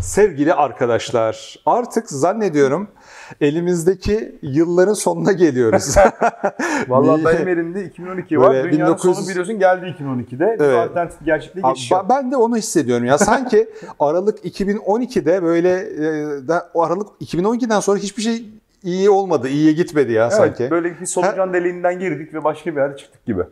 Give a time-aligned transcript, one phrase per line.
[0.00, 2.88] Sevgili arkadaşlar, artık zannediyorum
[3.40, 5.96] elimizdeki yılların sonuna geliyoruz.
[6.88, 8.50] Vallahi benim elimde 2012 var.
[8.50, 10.56] Böyle Dünyanın 1900 sonu biliyorsun geldi 2012'de.
[10.60, 10.88] Bir Evet.
[10.90, 12.08] alternatif gerçekliğe yaptı.
[12.08, 13.18] Ben de onu hissediyorum ya.
[13.18, 13.68] Sanki
[14.00, 15.70] Aralık 2012'de böyle
[16.52, 18.44] e, Aralık 2012'den sonra hiçbir şey
[18.82, 20.70] iyi olmadı, iyiye gitmedi ya Evet, sanki.
[20.70, 23.42] böyle bir solucan deliğinden girdik ve başka bir yerde çıktık gibi.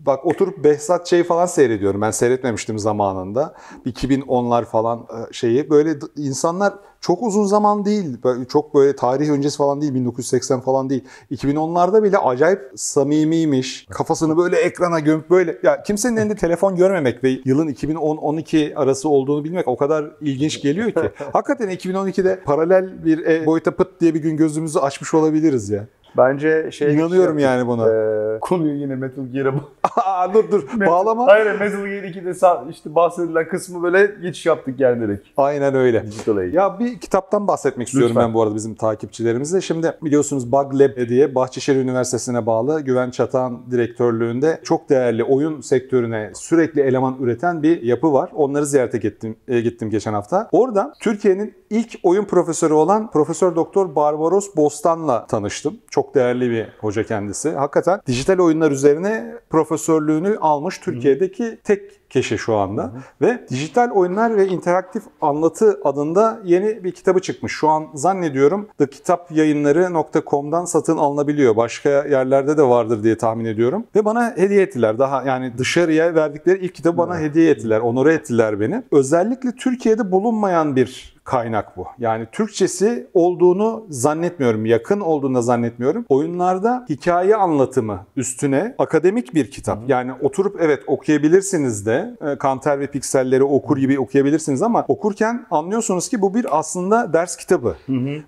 [0.00, 2.00] Bak oturup Behzat şey falan seyrediyorum.
[2.00, 3.54] Ben seyretmemiştim zamanında.
[3.86, 5.70] 2010'lar falan e, şeyi.
[5.70, 8.16] Böyle insanlar çok uzun zaman değil.
[8.48, 9.94] Çok böyle tarih öncesi falan değil.
[9.94, 11.04] 1980 falan değil.
[11.30, 13.86] 2010'larda bile acayip samimiymiş.
[13.90, 15.58] Kafasını böyle ekrana gömüp böyle.
[15.62, 20.92] Ya kimsenin elinde telefon görmemek ve yılın 2010-12 arası olduğunu bilmek o kadar ilginç geliyor
[20.92, 21.00] ki.
[21.32, 25.86] Hakikaten 2012'de paralel bir e, boyuta pıt diye bir gün gözümüzü açmış olabiliriz ya.
[26.16, 27.88] Bence şey İnanıyorum yani buna.
[27.92, 29.54] Ee, konuyu yine Metal Gear'a
[30.06, 31.26] Aa, dur dur bağlama.
[31.26, 35.26] Hayır Metal Gear 2'de sa- işte bahsedilen kısmı böyle geçiş yaptık yani direkt.
[35.36, 36.06] Aynen öyle.
[36.06, 36.52] Digital.
[36.52, 38.28] Ya bir kitaptan bahsetmek istiyorum Lütfen.
[38.28, 39.60] ben bu arada bizim takipçilerimizle.
[39.60, 46.30] Şimdi biliyorsunuz Bug Lab diye Bahçeşehir Üniversitesi'ne bağlı Güven Çatan direktörlüğünde çok değerli oyun sektörüne
[46.34, 48.30] sürekli eleman üreten bir yapı var.
[48.34, 50.48] Onları ziyarete gittim, e, gittim geçen hafta.
[50.52, 55.78] Orada Türkiye'nin ilk oyun profesörü olan Profesör Doktor Barbaros Bostan'la tanıştım.
[55.90, 57.50] Çok değerli bir hoca kendisi.
[57.50, 62.92] Hakikaten dijital oyunlar üzerine profesörlüğünü almış Türkiye'deki tek kişi şu anda.
[63.20, 67.52] Ve dijital oyunlar ve interaktif anlatı adında yeni bir kitabı çıkmış.
[67.52, 71.56] Şu an zannediyorum thekitapyayınları.com'dan satın alınabiliyor.
[71.56, 73.84] Başka yerlerde de vardır diye tahmin ediyorum.
[73.96, 74.98] Ve bana hediye ettiler.
[74.98, 77.80] Daha yani dışarıya verdikleri ilk kitabı bana hediye ettiler.
[77.80, 78.82] Onore ettiler beni.
[78.92, 81.86] Özellikle Türkiye'de bulunmayan bir kaynak bu.
[81.98, 84.66] Yani Türkçesi olduğunu zannetmiyorum.
[84.66, 86.04] Yakın olduğunu da zannetmiyorum.
[86.08, 89.78] Oyunlarda hikaye anlatımı üstüne akademik bir kitap.
[89.88, 96.08] Yani oturup evet okuyabilirsiniz de e, Kanter ve Pikselleri okur gibi okuyabilirsiniz ama okurken anlıyorsunuz
[96.08, 97.76] ki bu bir aslında ders kitabı.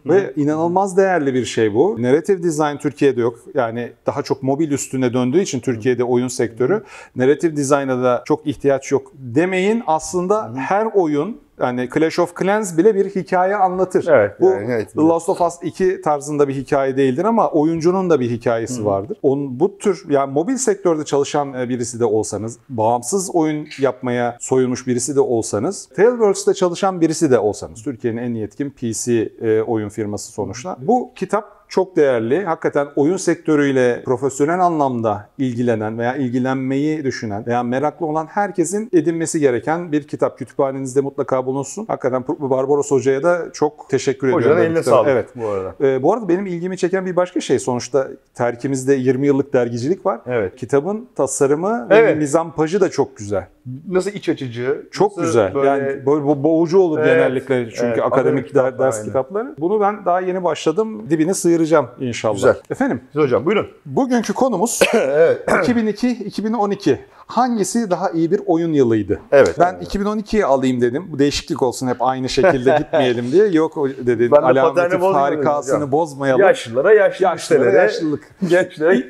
[0.06, 1.96] Ve inanılmaz değerli bir şey bu.
[1.98, 3.38] Narrative design Türkiye'de yok.
[3.54, 6.82] Yani daha çok mobil üstüne döndüğü için Türkiye'de oyun sektörü
[7.16, 9.82] narrative design'a da çok ihtiyaç yok demeyin.
[9.86, 14.06] Aslında her oyun yani Clash of Clans bile bir hikaye anlatır.
[14.08, 14.92] Evet, Bu yani evet.
[14.92, 19.18] The Last of Us 2 tarzında bir hikaye değildir ama oyuncunun da bir hikayesi vardır.
[19.22, 24.86] Onun, bu tür yani mobil sektörde çalışan e, birisi de olsanız, bağımsız oyun yapmaya soyulmuş
[24.86, 30.32] birisi de olsanız, Tailwords'te çalışan birisi de olsanız, Türkiye'nin en yetkin PC e, oyun firması
[30.32, 30.76] sonuçta.
[30.80, 32.44] Bu kitap çok değerli.
[32.44, 39.92] Hakikaten oyun sektörüyle profesyonel anlamda ilgilenen veya ilgilenmeyi düşünen veya meraklı olan herkesin edinmesi gereken
[39.92, 40.38] bir kitap.
[40.38, 41.84] Kütüphanenizde mutlaka bulunsun.
[41.88, 44.62] Hakikaten Barbaros Hoca'ya da çok teşekkür Hocanın ediyorum.
[44.62, 45.28] eline Kitap- sağlık Evet.
[45.36, 45.74] bu arada.
[45.80, 47.58] Ee, bu arada benim ilgimi çeken bir başka şey.
[47.58, 50.20] Sonuçta terkimizde 20 yıllık dergicilik var.
[50.26, 50.56] Evet.
[50.56, 52.08] Kitabın tasarımı Evet.
[52.08, 53.46] ve mizampajı da çok güzel.
[53.88, 54.86] Nasıl iç açıcı.
[54.90, 55.54] Çok nasıl güzel.
[55.54, 55.68] Böyle...
[55.68, 57.98] Yani böyle bo- boğucu olur Evet, genellikle çünkü evet.
[58.04, 59.06] akademik kitaplar, ders aynen.
[59.06, 59.54] kitapları.
[59.58, 61.10] Bunu ben daha yeni başladım.
[61.10, 61.34] Dibine
[61.66, 62.34] sıyıracağım inşallah.
[62.34, 62.54] Güzel.
[62.70, 63.66] Efendim, Siz hocam buyurun.
[63.86, 65.48] bugünkü konumuz evet.
[65.48, 66.96] 2002-2012.
[67.26, 69.20] Hangisi daha iyi bir oyun yılıydı?
[69.32, 69.54] Evet.
[69.58, 71.06] Ben 2012'yi alayım dedim.
[71.12, 73.46] Bu değişiklik olsun hep aynı şekilde gitmeyelim diye.
[73.46, 74.30] Yok dedi.
[74.32, 76.40] Ben bozmayalım harikasını bozmayalım.
[76.42, 78.28] Yaşlılara yaşlı Yaşlılara yaşlılık.
[78.48, 79.04] gençlere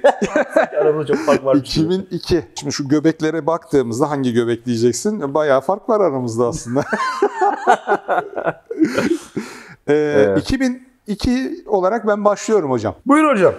[0.80, 1.54] aramızda çok fark var.
[1.56, 2.44] 2002.
[2.54, 5.34] Şimdi şu göbeklere baktığımızda hangi göbek diyeceksin?
[5.34, 6.84] Bayağı fark var aramızda aslında.
[9.88, 10.87] ee, Evet.
[11.08, 12.94] 2002 olarak ben başlıyorum hocam.
[13.06, 13.54] Buyurun hocam.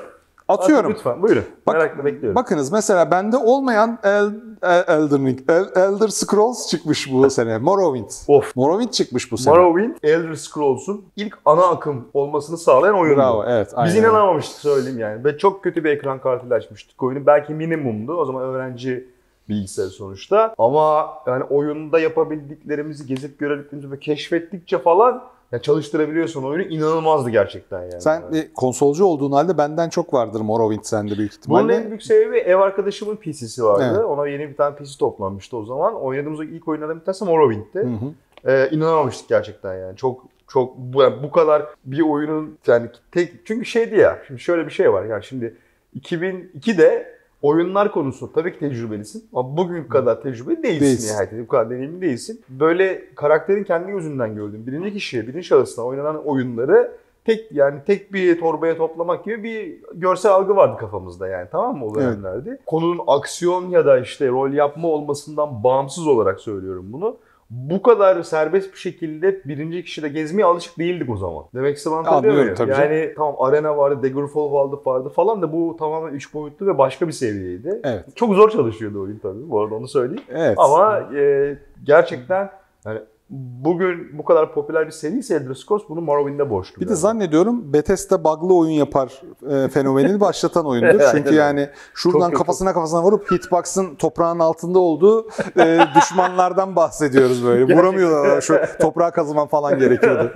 [0.48, 0.92] Atıyorum.
[0.92, 1.44] Lütfen buyurun.
[1.68, 2.36] Bak- Merakla bekliyorum.
[2.36, 4.30] Bakınız mesela bende olmayan El,
[4.62, 7.58] El- Elden Ring, El- Elder Scrolls çıkmış bu sene.
[7.58, 8.10] Morrowind.
[8.28, 8.56] Of.
[8.56, 9.54] Morrowind çıkmış bu sene.
[9.58, 13.18] Morrowind, Elder Scrolls'un ilk ana akım olmasını sağlayan oyundu.
[13.20, 13.72] Bravo evet.
[13.76, 13.94] Aynen.
[13.96, 15.24] Biz inanamamıştık söyleyeyim yani.
[15.26, 17.26] Ve çok kötü bir ekran kartıyla açmıştık oyunu.
[17.26, 18.14] Belki minimumdu.
[18.14, 19.08] O zaman öğrenci
[19.50, 20.56] bilgisayar sonuçta.
[20.58, 26.64] Ama yani oyunda yapabildiklerimizi, gezip görebildiklerimizi ve keşfettikçe falan ya çalıştırabiliyorsun oyunu.
[26.64, 28.02] inanılmazdı gerçekten yani.
[28.02, 31.76] Sen bir konsolcu olduğun halde benden çok vardır Morrowind sende büyük Bunun ihtimalle.
[31.76, 33.92] en büyük sebebi ev arkadaşımın PC'si vardı.
[33.96, 34.06] Evet.
[34.06, 35.96] Ona yeni bir tane PC toplanmıştı o zaman.
[36.02, 37.80] Oynadığımız ilk oyunlardan bir tanesi Morrowind'ti.
[37.80, 38.14] Hı hı.
[38.52, 39.98] Ee, inanamamıştık gerçekten yani.
[39.98, 44.20] Çok çok bu, yani bu kadar bir oyunun yani tek çünkü şeydi ya.
[44.28, 45.06] Şimdi şöyle bir şey var.
[45.06, 45.56] Yani şimdi
[46.00, 51.14] 2002'de oyunlar konusu tabii ki tecrübelisin ama bugün kadar tecrübeli değilsin, Değilsin.
[51.14, 51.42] nihayetinde.
[51.44, 52.42] Bu kadar deneyimli değilsin.
[52.50, 56.92] Böyle karakterin kendi gözünden gördüğün birinci kişiye, birinci şahısına oynanan oyunları
[57.26, 61.86] tek yani tek bir torbaya toplamak gibi bir görsel algı vardı kafamızda yani tamam mı
[61.86, 61.98] o Evet.
[61.98, 62.60] dönemlerde.
[62.66, 67.18] Konunun aksiyon ya da işte rol yapma olmasından bağımsız olarak söylüyorum bunu.
[67.50, 71.44] Bu kadar serbest bir şekilde birinci kişide gezmeye alışık değildik o zaman.
[71.54, 72.56] Demek istediğimi anlatabiliyor muyum?
[72.56, 76.78] tabii Yani tamam arena vardı, Daggerfall vardı, vardı falan da bu tamamen üç boyutlu ve
[76.78, 77.82] başka bir seviyeydi.
[77.84, 78.16] Evet.
[78.16, 80.24] Çok zor çalışıyordu oyun tabii bu arada onu söyleyeyim.
[80.30, 80.60] Evet.
[80.60, 82.50] Ama e, gerçekten
[82.86, 86.82] yani bugün bu kadar popüler bir seri ise Elder Scrolls bunu Morrowind'e borçlu.
[86.82, 91.02] Bir de zannediyorum Bethesda bug'lı oyun yapar e, fenomenini başlatan oyundur.
[91.12, 95.28] Çünkü yani şuradan Çok- kafasına kafasına vurup hitbox'ın toprağın altında olduğu
[95.60, 97.76] e, düşmanlardan bahsediyoruz böyle.
[97.78, 98.42] Vuramıyorlar.
[98.42, 100.32] Şu toprağa kazıman falan gerekiyordu.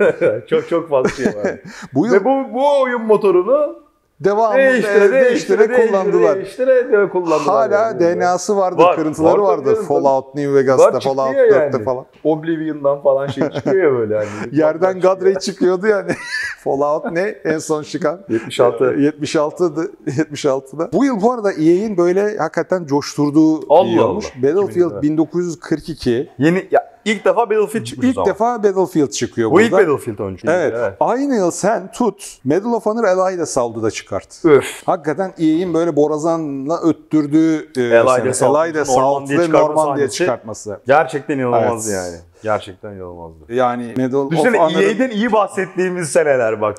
[0.46, 1.60] çok çok fazla şey var.
[1.94, 3.83] Bu yıl Ve bu, bu oyun motorunu
[4.24, 6.36] devamlı değiştire, e, değiştire, değiştire kullandılar.
[6.36, 7.40] Değiştire, değiştire kullandılar.
[7.70, 8.00] Hala yani.
[8.00, 9.74] DNA'sı vardı, Var, kırıntıları var vardı.
[9.74, 11.84] tabii, Fallout New Vegas'ta, Var, Fallout çıkıyor 4'te yani.
[11.84, 12.04] falan.
[12.24, 14.26] Oblivion'dan falan şey çıkıyor ya böyle hani.
[14.52, 16.12] Yerden Godray çıkıyordu yani.
[16.64, 17.20] Fallout ne?
[17.44, 18.20] En son çıkan.
[18.28, 18.84] 76.
[18.84, 20.92] 76'dı 76'da.
[20.92, 24.24] Bu yıl bu arada EA'in böyle hakikaten coşturduğu Allah bir yıl olmuş.
[24.42, 24.42] Allah.
[24.56, 25.02] Battlefield 2000'de.
[25.02, 29.82] 1942 Yeni ya ilk defa Battlefield çıkmış ilk defa Battlefield çıkıyor Bu ilk burada.
[29.88, 30.50] Battlefield oyuncu.
[30.50, 30.74] Evet.
[31.00, 34.44] Aynı yıl sen tut Medal of Honor Allied Saldı'da çıkart.
[34.44, 34.82] Öf.
[34.86, 38.30] Hakikaten EA'in böyle borazanla öttürdüğü e, Allied sene.
[38.30, 40.16] Assault, Allied Assault Normandiya ve çıkartma Normandiya sahnesi.
[40.16, 40.80] çıkartması.
[40.86, 42.04] Gerçekten inanılmazdı Evet.
[42.12, 42.16] yani.
[42.44, 43.52] Gerçekten inanılmazdı.
[43.54, 44.82] Yani Medal Düşünsene of Honor'ın...
[44.88, 46.76] EA'den iyi bahsettiğimiz seneler bak.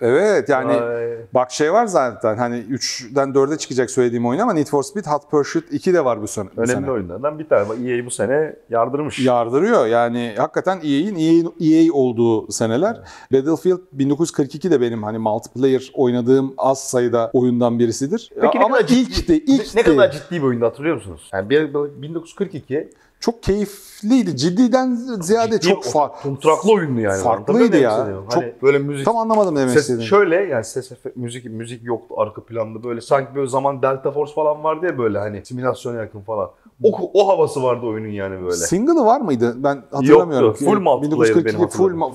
[0.00, 1.06] Evet yani Ay.
[1.34, 5.30] bak şey var zaten hani 3'den 4'e çıkacak söylediğim oyun ama Need for Speed Hot
[5.30, 6.48] Pursuit 2 de var bu sene.
[6.56, 6.90] Önemli sene.
[6.90, 7.68] oyunlardan bir tane.
[7.68, 9.18] Bak EA bu sene yardırmış.
[9.18, 13.00] Yardırıyor yani hakikaten EA'in EA, EA olduğu seneler.
[13.32, 18.30] Battlefield 1942 de benim hani multiplayer oynadığım az sayıda oyundan birisidir.
[18.40, 20.94] Peki ne ama kadar ciddi, ilk de ilk ne, ne kadar ciddi bir oyundu hatırlıyor
[20.94, 21.30] musunuz?
[21.32, 22.88] Yani bir- 1942
[23.22, 24.36] çok keyifliydi.
[24.36, 26.22] Ciddiden ziyade ciddi çok farklı.
[26.22, 27.22] kontraklı oyundu yani.
[27.22, 27.90] Farklıydı ya.
[27.90, 28.22] istediğimi?
[28.30, 30.04] Çok- Hani böyle müzik Tam anlamadım demek Ses, istediğini.
[30.06, 34.64] şöyle yani ses müzik müzik yoktu arka planda böyle sanki böyle zaman Delta Force falan
[34.64, 36.50] vardı ya böyle hani simülasyona yakın falan.
[36.82, 38.52] O, o havası vardı oyunun yani böyle.
[38.56, 39.54] Single'ı var mıydı?
[39.56, 40.46] Ben hatırlamıyorum.
[40.48, 40.64] Yoktu.
[40.64, 42.00] Full multiplayer benim 1942 full hatırladığım.
[42.00, 42.12] ma-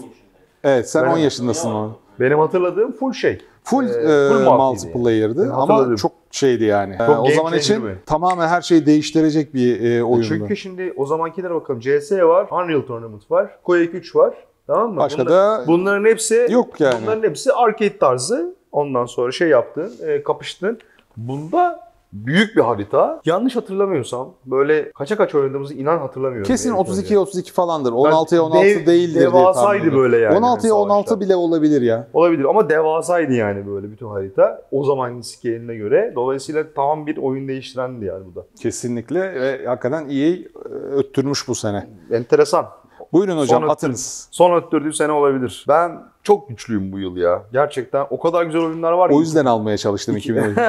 [0.63, 1.91] Evet sen Ben- 10 yaşındasın o.
[2.19, 3.37] Benim hatırladığım full şey.
[3.63, 5.53] Full, Ee, e, full multiplayer'dı yani.
[5.53, 6.95] ama çok şeydi yani.
[6.97, 7.97] Çok Ee, o zaman changer için oyun.
[8.05, 10.27] tamamen her şeyi değiştirecek bir e, oyundu.
[10.27, 11.79] Çünkü şimdi o zamankilere bakalım.
[11.79, 14.33] CS var, Unreal Tournament var, Quake 3 var.
[14.67, 14.97] Tamam mı?
[14.97, 16.95] Başka Bunlar- da bunların hepsi yok yani.
[17.01, 18.55] Bunların hepsi arcade tarzı.
[18.71, 20.79] Ondan sonra şey yaptın, e, kapıştın.
[21.17, 21.86] Bunda
[22.25, 23.21] büyük bir harita.
[23.25, 26.47] Yanlış hatırlamıyorsam böyle kaça kaç oynadığımızı inan hatırlamıyorum.
[26.47, 26.79] Kesin yani.
[26.79, 27.91] 32 32 falandır.
[27.91, 29.99] 16'ya 16 dev- değildir diye devasaydı ediyorum.
[30.01, 31.25] böyle yani 16'ya hani 16 savaşta.
[31.25, 32.07] bile olabilir ya.
[32.13, 34.61] Olabilir ama devasaydı yani böyle bütün harita.
[34.71, 36.11] O zamanın scale'ine göre.
[36.15, 38.45] Dolayısıyla tamam bir oyun değiştirendi yani bu da.
[38.61, 40.43] Kesinlikle ve hakikaten EA e,
[40.91, 41.87] öttürmüş bu sene.
[42.11, 42.65] Enteresan.
[43.13, 44.27] Buyurun hocam Sonra- atınız.
[44.31, 45.65] Son öttürdüğü sene olabilir.
[45.67, 47.43] Ben çok güçlüyüm bu yıl ya.
[47.53, 49.09] Gerçekten o kadar güzel oyunlar var.
[49.09, 49.19] O ki.
[49.19, 50.61] yüzden almaya çalıştım 2012.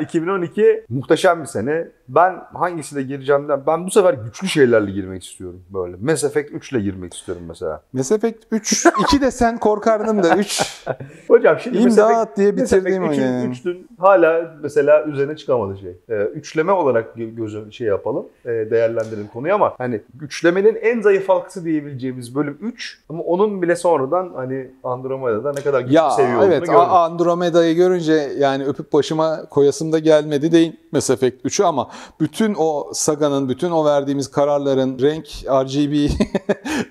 [0.00, 1.88] 2012 muhteşem bir sene.
[2.08, 5.96] Ben hangisiyle gireceğimden ben bu sefer güçlü şeylerle girmek istiyorum böyle.
[6.00, 7.82] Mass Effect 3 ile girmek istiyorum mesela.
[7.92, 10.84] Mass Effect 3 2 de sen korkardım da 3
[11.28, 13.50] Hocam şimdi Mass Effect- İmdat diye Mass Effect bitirdiğim oyun üçün- yani.
[13.50, 15.96] üçtün hala mesela üzerine çıkamadı şey.
[16.08, 18.26] Ee, üçleme olarak gö- gözü şey yapalım.
[18.44, 23.76] e, değerlendirelim konuyu ama hani üçlemenin en zayıf halkası diyebileceğimiz bölüm 3 ama onun bile
[23.76, 26.74] sonradan hani Andromeda'da ne kadar güçlü Ya seviye olduğunu evet gördük.
[26.80, 31.88] A- Andromeda'yı görünce yani öpüp başıma koyasım da gelmedi değil Mass Effect 3'ü ama
[32.20, 36.10] bütün o saganın, bütün o verdiğimiz kararların renk RGB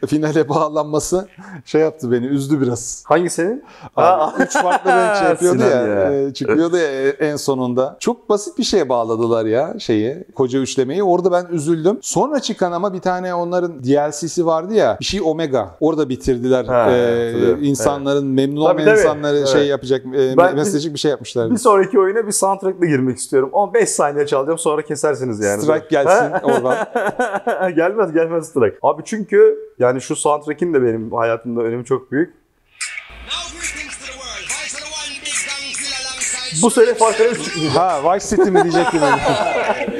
[0.07, 1.27] finale bağlanması
[1.65, 3.03] şey yaptı beni, üzdü biraz.
[3.07, 3.63] Hangisinin?
[3.95, 6.13] Abi, üç farklı renk şey yapıyordu ya, ya.
[6.27, 7.97] e, çıkıyordu ya en sonunda.
[7.99, 11.03] Çok basit bir şeye bağladılar ya şeyi, koca üçlemeyi.
[11.03, 11.97] Orada ben üzüldüm.
[12.01, 15.75] Sonra çıkan ama bir tane onların DLC'si vardı ya, bir şey Omega.
[15.79, 16.65] Orada bitirdiler.
[16.65, 18.99] Ha, Ee, insanların memnun Tabii, olmayan tabii.
[18.99, 19.47] insanları Evet.
[19.47, 21.51] şey yapacak, e, Ben- mesajcık bir şey yapmışlardı.
[21.51, 23.49] Bir sonraki oyuna bir soundtrack'la girmek istiyorum.
[23.53, 25.61] 15 saniye çalacağım sonra kesersiniz yani.
[25.61, 26.87] Strike gelsin oradan.
[27.75, 28.77] gelmez gelmez strike.
[28.81, 32.33] Abi çünkü yani şu soundtrack'in de benim hayatımda önemi çok büyük.
[36.61, 37.75] Bu sene Far Cry 3 çıkmayacak.
[37.77, 38.99] Ha Vice City mi diyecektim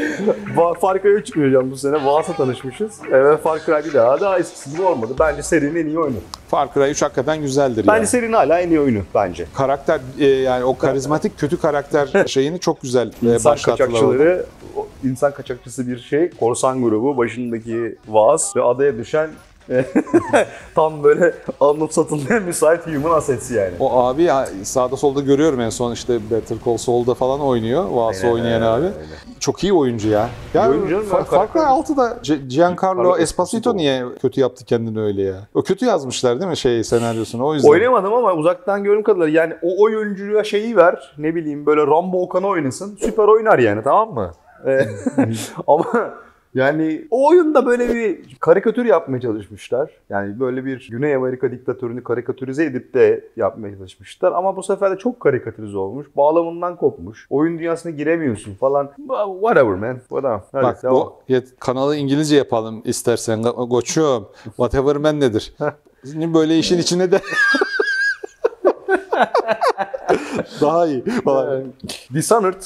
[0.81, 2.05] Far Cry 3 çıkmayacağım bu sene.
[2.05, 2.91] Vaas'a tanışmışız.
[3.11, 5.13] E, ve Far Cry bir daha daha eskisi gibi olmadı.
[5.19, 6.17] Bence serinin en iyi oyunu.
[6.47, 8.05] Far Cry 3 hakikaten güzeldir Bence ya.
[8.07, 9.45] serinin hala en iyi oyunu bence.
[9.55, 13.77] Karakter e, yani o karizmatik kötü karakter şeyini çok güzel e, İnsan başlattılar.
[13.89, 14.45] kaçakçıları,
[14.77, 16.29] o insan kaçakçısı bir şey.
[16.29, 19.29] Korsan grubu başındaki Vaas ve adaya düşen
[20.75, 23.71] tam böyle alınıp satılmaya müsait human assets yani.
[23.79, 27.85] O abi ya sağda solda görüyorum en son işte Better Call Saul'da falan oynuyor.
[27.89, 28.85] Vas'ı Aynen, oynayan abi.
[28.85, 28.93] aynen.
[29.39, 30.29] Çok iyi oyuncu ya.
[30.53, 33.23] Ya oyuncu Fa- Far Cry karakter- 6'da G- Giancarlo Carlo Esposito
[33.57, 33.77] Esposito.
[33.77, 35.35] niye kötü yaptı kendini öyle ya?
[35.53, 37.69] O kötü yazmışlar değil mi şey senaryosunu o yüzden.
[37.69, 42.47] Oynamadım ama uzaktan gördüğüm kadarıyla yani o oyuncuya şeyi ver ne bileyim böyle Rambo Okan'ı
[42.47, 44.31] oynasın süper oynar yani tamam mı?
[44.67, 44.87] Ee,
[45.67, 45.85] ama
[46.55, 49.91] Yani o oyunda böyle bir karikatür yapmaya çalışmışlar.
[50.09, 54.31] Yani böyle bir Güney Amerika diktatörünü karikatürize edip de yapmaya çalışmışlar.
[54.31, 56.07] Ama bu sefer de çok karikatürize olmuş.
[56.17, 57.27] Bağlamından kopmuş.
[57.29, 58.89] Oyun dünyasına giremiyorsun falan.
[59.41, 59.97] Whatever man.
[59.99, 60.39] Whatever.
[60.51, 60.95] Hadi, Bak devam.
[60.95, 63.39] bu ya, kanalı İngilizce yapalım istersen.
[63.41, 64.27] Go- Koçum.
[64.43, 65.53] Whatever man nedir?
[66.11, 67.19] Şimdi böyle işin içine de
[70.61, 71.03] daha iyi.
[71.25, 71.53] falan.
[71.53, 71.67] Yani
[72.13, 72.63] Dishonored.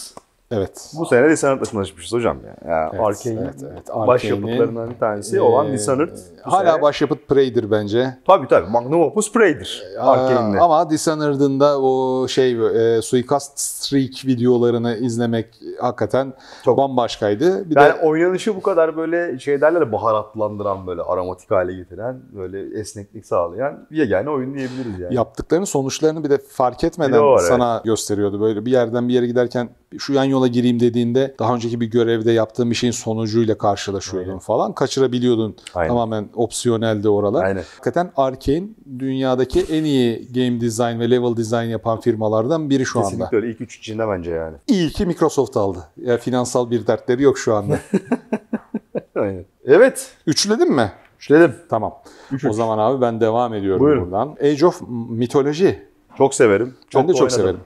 [0.53, 0.91] Evet.
[1.00, 2.72] Bu sene Dishonored'la tanışmışız hocam ya.
[2.72, 3.88] ya Evet, Arkane'in evet, evet.
[3.95, 6.10] baş Arkane'in, yapıtlarından bir tanesi olan Ee, Dishonored.
[6.45, 8.17] bu Hala sene- başyapıt Prey'dir bence.
[8.27, 8.69] Tabii tabii.
[8.69, 9.83] Magnum Opus Prey'dir.
[10.00, 10.60] Arkane'de.
[10.60, 12.51] Aa, Ama Dishonored'ın da o şey
[12.98, 15.48] e, suikast streak videolarını izlemek
[15.81, 16.33] hakikaten
[16.65, 17.69] Çok- bambaşkaydı.
[17.69, 22.79] Bir Yani de oynanışı bu kadar böyle şey derler baharatlandıran böyle aromatik hale getiren böyle
[22.79, 25.15] esneklik sağlayan bir yegane oyun diyebiliriz yani.
[25.15, 28.41] yaptıklarının sonuçlarını bir de fark etmeden var, sana gösteriyordu.
[28.41, 32.32] Böyle bir yerden bir yere giderken şu yan yola gireyim dediğinde daha önceki bir görevde
[32.32, 34.40] yaptığın bir şeyin sonucuyla karşılaşıyordun Aynen.
[34.40, 34.74] falan.
[34.74, 35.56] Kaçırabiliyordun.
[35.76, 35.88] Aynen.
[35.90, 37.44] Tamamen opsiyoneldi oralar.
[37.44, 37.62] Aynen.
[37.72, 38.64] Hakikaten Arkane
[39.00, 43.10] dünyadaki en iyi game design ve level design yapan firmalardan biri şu anda.
[43.10, 44.58] Kesinlikle öyle ilk üç içinde bence yani.
[44.68, 45.80] İyi ki Microsoft aldı.
[45.98, 47.80] Ya finansal bir dertleri yok şu anda.
[49.16, 49.46] Aynen.
[49.66, 50.12] Evet.
[50.28, 50.92] Üçledin mi?
[51.20, 51.56] Üçledim.
[51.70, 51.94] Tamam.
[52.32, 52.56] Üç, O üç.
[52.56, 54.04] zaman abi ben devam ediyorum Buyurun.
[54.12, 54.36] buradan.
[54.42, 55.70] Age of Mythology.
[56.18, 56.74] Çok severim.
[56.96, 57.38] ben de çok oynadım.
[57.40, 57.60] severim.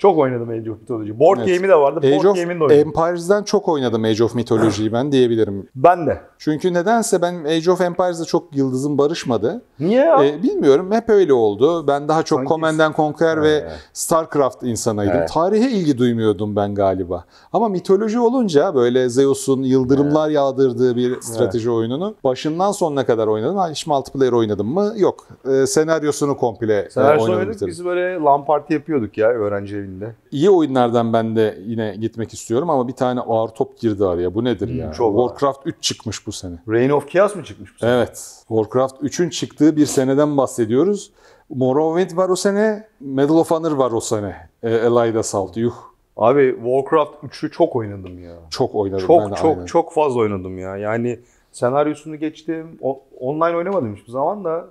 [0.00, 1.10] Çok oynadım Age of Mythology.
[1.18, 1.48] Board Evet.
[1.48, 2.00] game'i de vardı.
[2.02, 2.78] Board Age of game'ini de oynadım.
[2.88, 5.68] Empires'den çok oynadım Age of Mythology'yi ben diyebilirim.
[5.74, 6.20] ben de.
[6.38, 9.62] Çünkü nedense ben Age of Empires'da çok yıldızım barışmadı.
[9.80, 10.24] Niye ya?
[10.24, 11.86] Ee, bilmiyorum hep öyle oldu.
[11.86, 13.72] Ben daha çok Sanki- Command and Conquer ve Evet.
[13.92, 15.16] StarCraft insanıydım.
[15.16, 15.28] Evet.
[15.32, 17.24] Tarihe ilgi duymuyordum ben galiba.
[17.52, 23.58] Ama mitoloji olunca böyle Zeus'un yıldırımlar yağdırdığı bir strateji oyununu başından sonuna kadar oynadım.
[23.70, 24.92] Hiç multiplayer oynadım mı?
[24.96, 25.26] Yok.
[25.50, 27.66] Ee, senaryosunu komple e, Sen her şey oynadım.
[27.68, 29.89] Biz böyle LAN party yapıyorduk ya öğrenci evinde.
[30.30, 34.34] İyi oyunlardan ben de yine gitmek istiyorum ama bir tane ağır top girdi araya.
[34.34, 34.86] Bu nedir ya?
[34.86, 35.28] Hmm, çok ağır.
[35.28, 36.54] Warcraft 3 çıkmış bu sene.
[36.68, 37.90] Reign of Chaos mu çıkmış bu sene?
[37.90, 38.44] Evet.
[38.48, 41.12] Warcraft 3'ün çıktığı bir seneden bahsediyoruz.
[41.50, 44.36] Morrowind var o sene, Medal of Honor var o sene.
[44.62, 45.56] E, Assault.
[45.56, 45.74] Yuh.
[46.16, 48.32] Abi Warcraft 3'ü çok oynadım ya.
[48.50, 49.66] Çok oynadım ben Çok de çok aynen.
[49.66, 50.76] çok fazla oynadım ya.
[50.76, 51.20] Yani
[51.52, 52.78] senaryosunu geçtim.
[52.82, 54.66] O- online oynamadım hiçbir zaman da.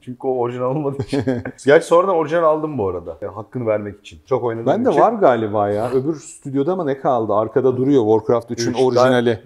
[0.00, 1.22] Çünkü o orijinal olmadığı için.
[1.64, 3.18] Gerçi sonradan orijinal aldım bu arada.
[3.20, 4.18] Yani hakkını vermek için.
[4.26, 4.66] Çok oynadım.
[4.66, 5.90] Ben de var galiba ya.
[5.90, 7.34] Öbür stüdyoda mı ne kaldı?
[7.34, 9.38] Arkada duruyor Warcraft 3'ün orijinali.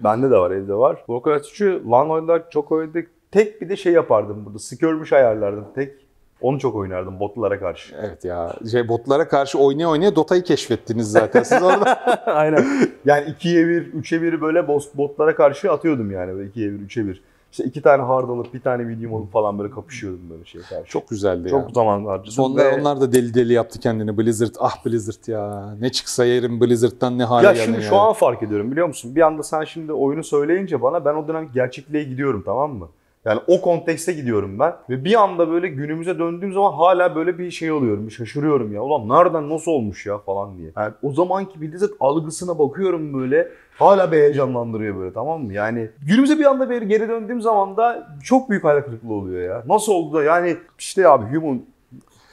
[8.01, 8.53] Evet ya.
[8.71, 11.43] Şey, botlara karşı oynaya oynaya Dota'yı keşfettiniz zaten.
[11.43, 11.93] Siz orada
[12.25, 12.65] Aynen.
[13.05, 16.35] Yani 2'ye 1, 3'e 1 böyle botlara karşı atıyordum yani.
[16.35, 17.23] Böyle 2'ye 1, 3'e 1.
[17.55, 20.91] İşte iki tane hard alıp bir tane medium alıp falan böyle kapışıyordum böyle şeye karşı.
[20.91, 21.69] çok güzeldi çok ya.
[21.73, 22.31] zaman harcadım.
[22.31, 24.17] Sonra ve- onlar da deli deli yaptı kendini.
[24.17, 25.75] Blizzard, ah Blizzard ya.
[25.79, 27.81] Ne çıksa yerim Blizzard'dan ne hale Ya şimdi ya.
[27.81, 29.15] şu an fark ediyorum biliyor musun?
[29.15, 32.87] Bir anda sen şimdi oyunu söyleyince bana ben o dönem gerçekliğe gidiyorum tamam mı?
[33.25, 34.73] Yani o kontekste gidiyorum ben.
[34.89, 38.07] Ve bir anda böyle günümüze döndüğüm zaman hala böyle bir şey oluyorum.
[38.07, 38.81] Bir şaşırıyorum ya.
[38.83, 40.71] Ulan nereden nasıl olmuş ya falan diye.
[40.77, 43.51] Yani o zamanki Blizzard algısına bakıyorum böyle.
[43.79, 45.53] Hala bir heyecanlandırıyor böyle tamam mı?
[45.53, 49.63] Yani günümüze bir anda bir geri döndüğüm zaman da çok büyük hayal kırıklığı oluyor ya.
[49.67, 51.61] Nasıl oldu da yani işte abi human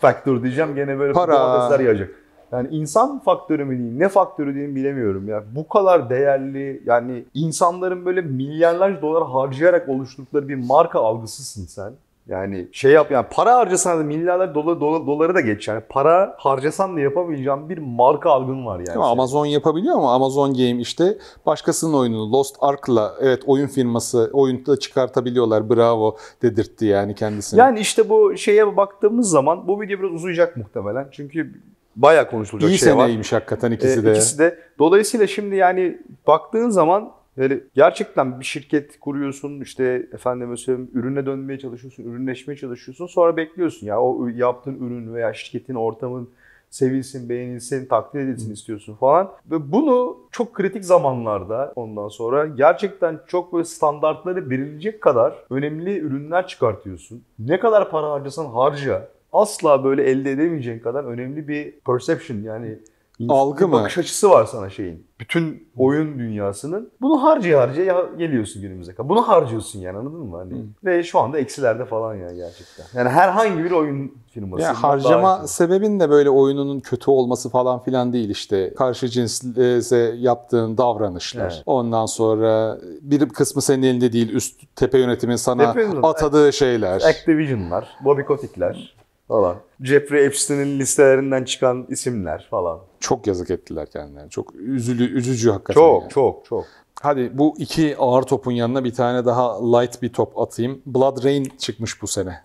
[0.00, 2.10] factor diyeceğim gene böyle domatesler yiyecek.
[2.52, 5.44] Yani insan faktörü mü diyeyim, ne faktörü diyeyim bilemiyorum ya.
[5.56, 11.92] Bu kadar değerli yani insanların böyle milyarlarca dolar harcayarak oluşturdukları bir marka algısısın sen.
[12.28, 16.34] Yani şey yap yani para harcasan da milyarlar dolar, dolar, doları da geç yani para
[16.38, 18.96] harcasan da yapamayacağın bir marka algın var yani.
[18.96, 24.78] Ama Amazon yapabiliyor ama Amazon Game işte başkasının oyununu Lost Ark'la evet oyun firması oyunda
[24.78, 25.70] çıkartabiliyorlar.
[25.70, 27.60] Bravo dedirtti yani kendisine.
[27.60, 31.08] Yani işte bu şeye baktığımız zaman bu video biraz uzayacak muhtemelen.
[31.12, 31.52] Çünkü
[31.96, 33.02] bayağı konuşulacak İyi şey var.
[33.04, 34.10] seneymiş hakikaten ikisi Ee, de.
[34.12, 34.58] İkisi de.
[34.78, 41.58] Dolayısıyla şimdi yani baktığın zaman böyle gerçekten bir şirket kuruyorsun işte efendime söyleyeyim ürüne dönmeye
[41.58, 43.06] çalışıyorsun, ürünleşmeye çalışıyorsun.
[43.06, 46.28] Sonra bekliyorsun ya o yaptığın ürün veya şirketin ortamın
[46.70, 49.32] sevilsin, beğenilsin, takdir edilsin istiyorsun falan.
[49.50, 56.46] Ve bunu çok kritik zamanlarda ondan sonra gerçekten çok böyle standartları belirleyecek kadar önemli ürünler
[56.46, 57.22] çıkartıyorsun.
[57.38, 62.78] Ne kadar para harcasan harca asla böyle elde edemeyeceğin kadar önemli bir perception yani
[63.28, 63.72] Algı mı?
[63.72, 65.06] bakış açısı var sana şeyin.
[65.20, 66.90] Bütün oyun dünyasının.
[67.00, 69.08] Bunu harcaya harcaya ya- geliyorsun günümüze kadar.
[69.08, 70.36] Bunu harcıyorsun yani anladın mı?
[70.36, 70.52] Hani
[70.84, 72.84] Ve şu anda eksilerde falan yani gerçekten.
[72.94, 74.62] Yani herhangi bir oyun firması.
[74.62, 78.74] Ya bundan harcama sebebin de böyle oyununun kötü olması falan filan değil işte.
[78.74, 81.42] Karşı cinsle yaptığın davranışlar.
[81.42, 81.62] Evet.
[81.66, 84.32] Ondan sonra bir kısmı senin elinde değil.
[84.32, 87.00] Üst tepe yönetimin sana Tepe atadığı şeyler.
[87.02, 89.01] Activision'lar, Bobby Kotick'ler
[89.32, 89.56] falan.
[89.80, 92.78] Jeffrey Epstein'in listelerinden çıkan isimler falan.
[93.00, 94.30] Çok yazık ettiler kendilerine.
[94.30, 95.80] Çok üzülü, üzücü hakikaten.
[95.80, 96.10] Çok yani.
[96.10, 96.64] çok çok.
[97.00, 100.82] Hadi bu iki ağır topun yanına bir tane daha light bir top atayım.
[100.86, 102.42] Blood Rain çıkmış bu sene.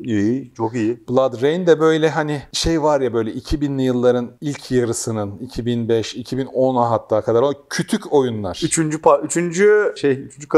[0.00, 0.98] İyi, çok iyi.
[1.08, 6.90] Blood Rain de böyle hani şey var ya böyle 2000'li yılların ilk yarısının 2005, 2010'a
[6.90, 8.60] hatta kadar o kütük oyunlar.
[8.64, 10.48] Üçüncü, üçüncü şey, üçüncü,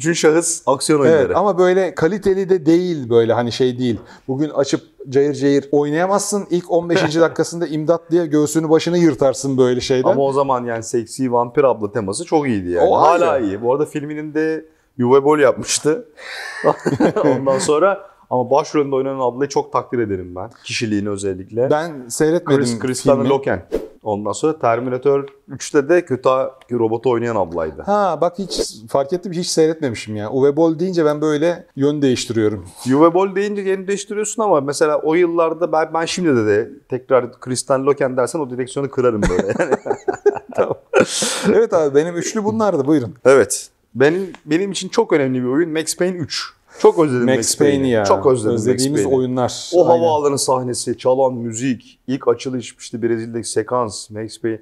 [0.00, 1.20] üçüncü şahıs aksiyon oyunları.
[1.20, 4.00] Evet ama böyle kaliteli de değil böyle hani şey değil.
[4.28, 6.46] Bugün açıp cayır cayır oynayamazsın.
[6.50, 7.02] İlk 15.
[7.20, 10.10] dakikasında imdat diye göğsünü başını yırtarsın böyle şeyden.
[10.10, 12.88] Ama o zaman yani seksi vampir abla teması çok iyiydi yani.
[12.88, 13.46] O Hala ayrı.
[13.46, 13.62] iyi.
[13.62, 14.64] Bu arada filminin de
[15.00, 16.08] Uwe Boll yapmıştı.
[17.24, 20.50] Ondan sonra ama başrolünde oynayan ablayı çok takdir ederim ben.
[20.64, 21.70] Kişiliğini özellikle.
[21.70, 23.28] ben seyretmedim Chris Kristen filmi.
[23.28, 23.66] Loken.
[24.02, 26.28] Ondan sonra Terminator 3'te de kötü
[26.70, 27.82] robotu oynayan ablaydı.
[27.82, 30.30] Ha bak hiç fark ettim hiç seyretmemişim ya.
[30.30, 32.66] Uwe Boll deyince ben böyle yön değiştiriyorum.
[32.86, 37.40] Uwe Boll deyince yeni değiştiriyorsun ama mesela o yıllarda ben, ben şimdi de, de tekrar
[37.40, 39.54] Kristen Loken dersen o direksiyonu kırarım böyle.
[39.58, 39.74] Yani.
[41.54, 43.14] evet abi benim üçlü bunlardı buyurun.
[43.24, 43.70] evet.
[43.94, 46.52] Benim benim için çok önemli bir oyun Max Payne 3.
[46.80, 48.04] Çok özledim Max, Max Payne ya.
[48.04, 49.18] Çok özledim Özlediğimiz Max Payne'i.
[49.18, 49.70] oyunlar.
[49.74, 49.98] O Aynen.
[49.98, 54.60] havaalanı sahnesi, çalan müzik, ilk açılış işte Brezilya'daki sekans, Max Payne.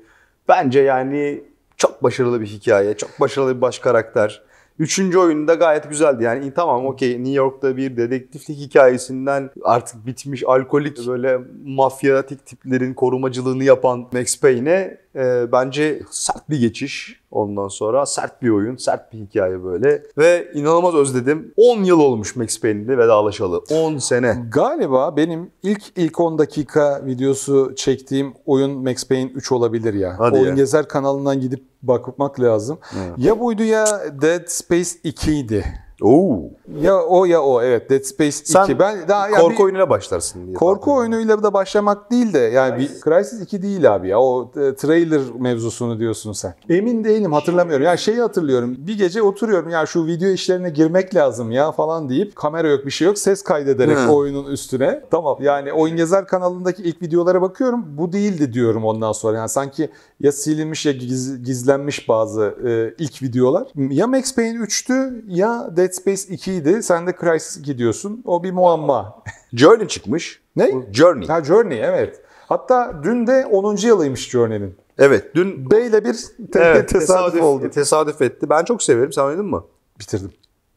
[0.48, 1.42] Bence yani
[1.76, 4.42] çok başarılı bir hikaye, çok başarılı bir baş karakter.
[4.78, 6.24] Üçüncü oyunda gayet güzeldi.
[6.24, 13.64] Yani tamam okey New York'ta bir dedektiflik hikayesinden artık bitmiş alkolik böyle mafyatik tiplerin korumacılığını
[13.64, 17.20] yapan Max Payne'e e, bence sert bir geçiş.
[17.30, 20.02] Ondan sonra sert bir oyun, sert bir hikaye böyle.
[20.18, 21.52] Ve inanılmaz özledim.
[21.56, 23.62] 10 yıl olmuş Max Payne'le vedalaşalı.
[23.70, 24.44] 10 sene.
[24.50, 30.14] Galiba benim ilk ilk 10 dakika videosu çektiğim oyun Max Payne 3 olabilir ya.
[30.18, 30.42] Hadi ya.
[30.42, 32.78] Oyun Gezer kanalından gidip bakmak lazım.
[33.16, 33.86] Ya buydu ya
[34.22, 35.64] Dead Space 2 idi.
[36.02, 36.42] Oo.
[36.80, 38.50] Ya o ya o evet Dead Space 2.
[38.52, 40.54] Sen ben daha korku bir- oyunuyla başlarsın diye.
[40.54, 44.74] Korku oyunuyla da başlamak değil de yani bir Crysis 2 değil abi ya o e,
[44.74, 46.54] trailer mevzusunu diyorsun sen.
[46.68, 47.86] Emin değilim hatırlamıyorum.
[47.86, 48.76] Ya şeyi hatırlıyorum.
[48.78, 52.90] Bir gece oturuyorum ya şu video işlerine girmek lazım ya falan deyip kamera yok bir
[52.90, 54.12] şey yok ses kaydederek Hı.
[54.12, 55.02] oyunun üstüne.
[55.10, 57.84] Tamam yani Oyun Gezer kanalındaki ilk videolara bakıyorum.
[57.98, 59.36] Bu değildi diyorum ondan sonra.
[59.38, 59.90] Yani sanki
[60.20, 63.68] ya silinmiş ya giz- gizlenmiş bazı e, ilk videolar.
[63.90, 66.82] Ya Max Payne 3'tü ya Dead Space 2 idi.
[66.82, 68.22] Sen de Crysis 2 diyorsun.
[68.26, 69.22] O bir muamma.
[69.52, 70.42] Journey çıkmış.
[70.56, 70.72] Ne?
[70.92, 71.28] Journey.
[71.28, 72.22] Ha Journey evet.
[72.48, 73.76] Hatta dün de 10.
[73.76, 74.76] yılıymış Journey'nin.
[74.98, 76.14] Evet dün B ile bir
[76.52, 77.70] te- evet, tesadüf, oldu.
[77.70, 78.50] Tesadüf etti.
[78.50, 79.12] Ben çok severim.
[79.12, 79.64] Sen oynadın mı?
[80.00, 80.32] Bitirdim.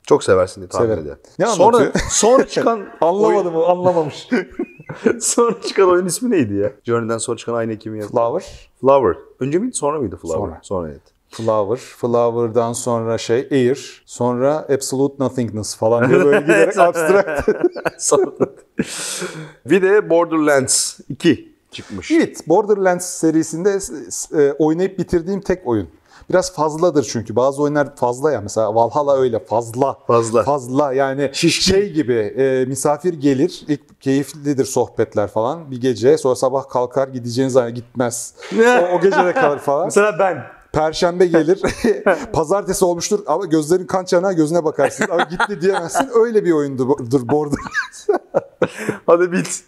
[0.07, 1.01] Çok seversin diye tahmin Severim.
[1.01, 1.21] ediyorum.
[1.39, 4.27] Ne sonra, sonra çıkan Anlamadım o anlamamış.
[4.31, 6.71] oyun- sonra çıkan oyun ismi neydi ya?
[6.83, 8.12] Journey'den sonra çıkan aynı ekibin yazdı.
[8.12, 8.69] Flower.
[8.81, 9.15] Flower.
[9.39, 10.38] Önce miydi sonra mıydı Flower?
[10.39, 10.59] Sonra.
[10.63, 11.01] Sonra evet.
[11.31, 11.77] Flower.
[11.77, 14.03] Flower'dan sonra şey Air.
[14.05, 17.49] Sonra Absolute Nothingness falan diye böyle giderek abstract.
[19.65, 22.11] Bir de Borderlands 2 çıkmış.
[22.11, 22.47] evet.
[22.47, 23.79] Borderlands serisinde
[24.43, 25.89] e, oynayıp bitirdiğim tek oyun.
[26.29, 27.35] Biraz fazladır çünkü.
[27.35, 28.41] Bazı oyunlar fazla ya.
[28.41, 29.97] Mesela Valhalla öyle fazla.
[30.07, 30.43] Fazla.
[30.43, 33.65] Fazla yani şey gibi e, misafir gelir.
[33.67, 35.71] ilk keyiflidir sohbetler falan.
[35.71, 38.33] Bir gece sonra sabah kalkar gideceğiniz zaman gitmez.
[38.59, 39.85] o, o gece de kalır falan.
[39.85, 40.61] Mesela ben.
[40.73, 41.62] Perşembe gelir.
[42.34, 45.05] Pazartesi olmuştur ama gözlerin kan çanağı gözüne bakarsın.
[45.12, 46.10] Ama gitti diyemezsin.
[46.13, 48.07] Öyle bir oyundur Borderlands.
[49.06, 49.63] Hadi bit.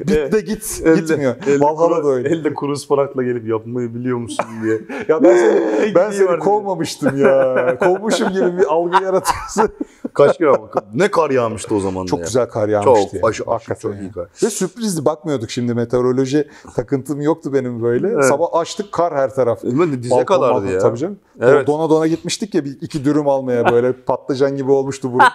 [0.00, 0.82] Bit de git.
[0.84, 1.36] Elde- gitmiyor.
[1.46, 2.28] elde Valhalla da öyle.
[2.28, 4.80] Elde kuru ıspanakla gelip yapmayı biliyor musun diye.
[5.08, 7.76] Ya ben seni, ben seni kovmamıştım ya.
[7.80, 9.68] Kovmuşum gibi bir algı yaratıyorsun.
[10.14, 12.24] Kaç kere ama ne kar yağmıştı o zaman Çok ya.
[12.24, 13.20] güzel kar yağmıştı.
[13.20, 14.26] Çok aşı, aşı çok iyi kar.
[14.44, 18.22] Ve sürprizdi bakmıyorduk şimdi meteoroloji takıntım yoktu benim böyle.
[18.22, 19.64] Sabah açtık kar her taraf.
[19.64, 20.02] Mi?
[20.02, 20.66] Dize Balkon, kadardı balkon.
[20.68, 20.78] ya.
[20.78, 21.18] Tabii canım.
[21.40, 21.66] Evet.
[21.66, 25.26] Dona dona gitmiştik ya bir iki dürüm almaya böyle patlıcan gibi olmuştu burun.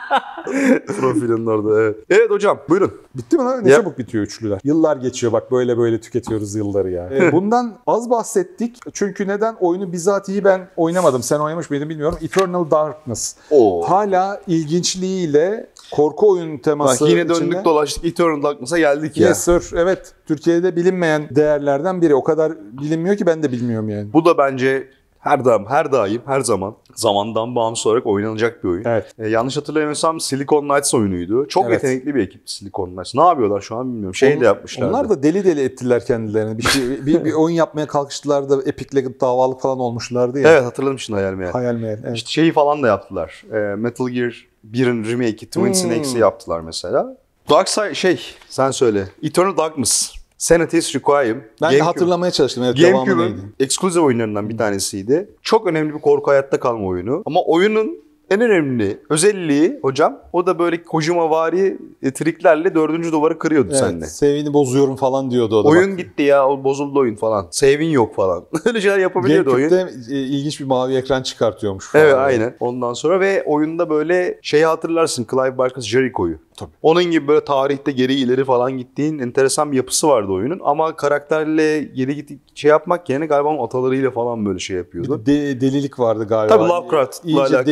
[0.99, 1.97] Profilin orada evet.
[2.09, 2.91] Evet hocam buyurun.
[3.15, 3.65] Bitti mi lan?
[3.65, 3.75] Ne Ya.
[3.77, 4.59] çabuk bitiyor üçlüler.
[4.63, 7.09] Yıllar geçiyor bak böyle böyle tüketiyoruz yılları ya.
[7.13, 8.77] E, bundan az bahsettik.
[8.93, 9.55] Çünkü neden?
[9.59, 11.23] Oyunu bizatihi ben oynamadım.
[11.23, 12.17] Sen oynamış mıydın bilmiyorum.
[12.21, 13.35] Eternal Darkness.
[13.51, 13.81] Oo.
[13.89, 19.27] Hala ilginçliğiyle korku oyun Bak, teması yine döndük içinde- dolaştık Eternal Darkness'a geldik ya.
[19.27, 19.71] Yes sir.
[19.75, 20.13] Evet.
[20.27, 22.15] Türkiye'de bilinmeyen değerlerden biri.
[22.15, 24.13] O kadar bilinmiyor ki ben de bilmiyorum yani.
[24.13, 24.87] Bu da bence
[25.23, 28.83] her daim, her daim, her zaman zamandan bağımsız olarak oynanacak bir oyun.
[28.85, 29.13] Evet.
[29.19, 31.47] Ee, yanlış hatırlamıyorsam Silicon Knights oyunuydu.
[31.47, 31.83] Çok Evet.
[31.83, 33.15] yetenekli bir ekip Silicon Knights.
[33.15, 34.15] Ne yapıyorlar şu an bilmiyorum.
[34.15, 34.89] Şey de yapmışlardı.
[34.89, 36.57] Onlar da deli deli ettiler kendilerini.
[36.57, 40.49] Bir, şey, bir, bir oyun yapmaya kalkıştılar da Epic'le davalık falan olmuşlardı ya.
[40.51, 41.51] Evet hatırladım şimdi hayal meyal.
[41.51, 41.97] Hayal meyal.
[42.05, 42.15] Evet.
[42.17, 43.43] İşte şeyi falan da yaptılar.
[43.53, 45.73] Ee, Metal Gear 1'in remake'i Twin Hmm.
[45.73, 47.17] Snakes'i yaptılar mesela.
[47.49, 49.07] Dark Side şey sen söyle.
[49.23, 50.13] Eternal Darkness.
[50.43, 51.43] Sanity's Requiem.
[51.61, 52.63] Ben de GameCube- hatırlamaya çalıştım.
[52.63, 52.77] Evet?
[52.77, 55.29] GameCube'un ekskluziv oyunlarından bir tanesiydi.
[55.41, 57.23] Çok önemli bir korku hayatta kalma oyunu.
[57.25, 63.39] Ama oyunun en önemli özelliği hocam o da böyle Kojima vari e, triklerle dördüncü duvarı
[63.39, 64.05] kırıyordu Evet, seninle.
[64.05, 65.67] sevini bozuyorum falan diyordu o da.
[65.67, 67.47] Oyun Bak, gitti ya, o bozuldu oyun falan.
[67.51, 68.43] Save'in yok falan.
[68.65, 69.69] Öyle şeyler yapabiliyordu oyun.
[69.69, 71.87] GameCube'de e, ilginç bir mavi ekran çıkartıyormuş.
[71.87, 72.05] falan.
[72.05, 72.55] Evet aynen.
[72.59, 76.37] Ondan sonra ve oyunda böyle şeyi hatırlarsın Clive Barker's Jericho'yu.
[76.57, 76.71] Tabii.
[76.81, 80.61] Onun gibi böyle tarihte geri ileri falan gittiğin enteresan bir yapısı vardı oyunun.
[80.63, 85.25] Ama karakterle geri gidip şey yapmak yerine galiba onun atalarıyla falan böyle şey yapıyordu.
[85.25, 86.57] de delilik vardı galiba.
[86.57, 87.65] Tabii Lovecraft'la İyice alakalı.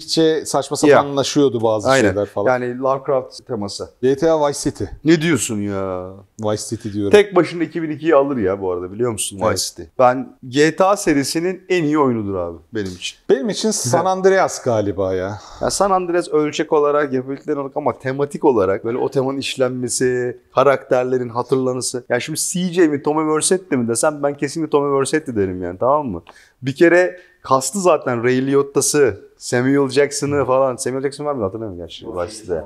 [0.00, 2.08] Delirdikçe saçma sapanlaşıyordu bazı Aynen.
[2.08, 2.50] şeyler falan.
[2.50, 3.90] Yani Lovecraft teması.
[4.02, 4.84] GTA Vice City.
[5.04, 6.10] Ne diyorsun ya?
[6.40, 7.10] Vice City diyorum.
[7.10, 9.58] Tek başına 2002'yi alır ya bu arada biliyor musun Vice Evet.
[9.58, 9.82] City?
[9.98, 13.18] Ben GTA serisinin en iyi oyunudur abi benim için.
[13.30, 15.38] Benim için San Andreas galiba ya.
[15.60, 21.28] Ya San Andreas ölçek olarak, yapabildikleri olarak ama tematik olarak böyle o temanın işlenmesi, karakterlerin
[21.28, 22.04] hatırlanısı.
[22.08, 26.06] Ya şimdi CJ mi Tommy Vercetti mi desem ben kesinlikle Tommy Vercetti derim yani tamam
[26.06, 26.22] mı?
[26.62, 30.76] Bir kere kastı zaten Ray Liotta'sı, Samuel Jackson'ı falan.
[30.76, 32.06] Samuel Jackson var mı hatırlamıyorum gerçi.
[32.06, 32.64] Vice'de.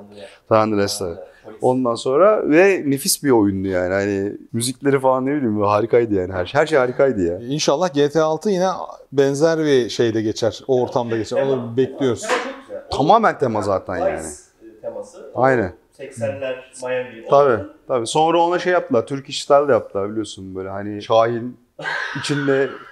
[0.48, 1.30] San Andreas'ta.
[1.60, 3.94] Ondan sonra ve nefis bir oyundu yani.
[3.94, 6.32] Hani müzikleri falan ne bileyim harikaydı yani.
[6.32, 7.38] Her, her şey harikaydı ya.
[7.38, 8.68] İnşallah GTA 6 yine
[9.12, 10.60] benzer bir şeyde geçer.
[10.68, 11.42] O ortamda geçer.
[11.42, 12.26] Onu bekliyoruz.
[12.90, 14.26] Tamamen tema zaten yani.
[14.62, 15.30] e, teması.
[15.34, 15.72] Aynen.
[15.98, 17.26] 80'ler Miami.
[17.30, 17.62] Tabii.
[17.88, 18.06] Tabii.
[18.06, 19.06] Sonra ona şey yaptılar.
[19.06, 21.56] Turkish style de yaptılar biliyorsun böyle hani Şahin
[22.20, 22.68] içinde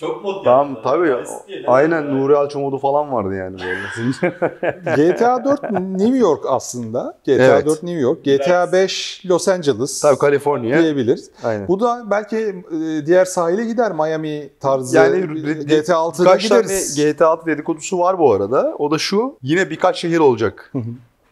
[0.00, 0.92] Çok mod tam yaptılar.
[0.92, 2.12] tabii diye, aynen evet.
[2.12, 5.08] Nuri Alço modu falan vardı yani böyle.
[5.08, 7.18] GTA 4 New York aslında.
[7.24, 7.66] GTA Evet.
[7.66, 8.24] 4 New York.
[8.24, 10.82] GTA 5 Los Angeles tabii Kaliforniya.
[10.82, 11.30] diyebiliriz.
[11.44, 11.68] Aynen.
[11.68, 14.96] Bu da belki e, diğer sahile gider Miami tarzı.
[14.96, 15.20] Yani
[15.64, 16.96] GTA 6'da birkaç tane gideriz.
[16.96, 18.74] GTA 6 dedikodusu var bu arada.
[18.78, 19.38] O da şu.
[19.42, 20.72] Yine birkaç şehir olacak.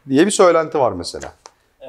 [0.09, 1.33] diye bir söylenti var mesela.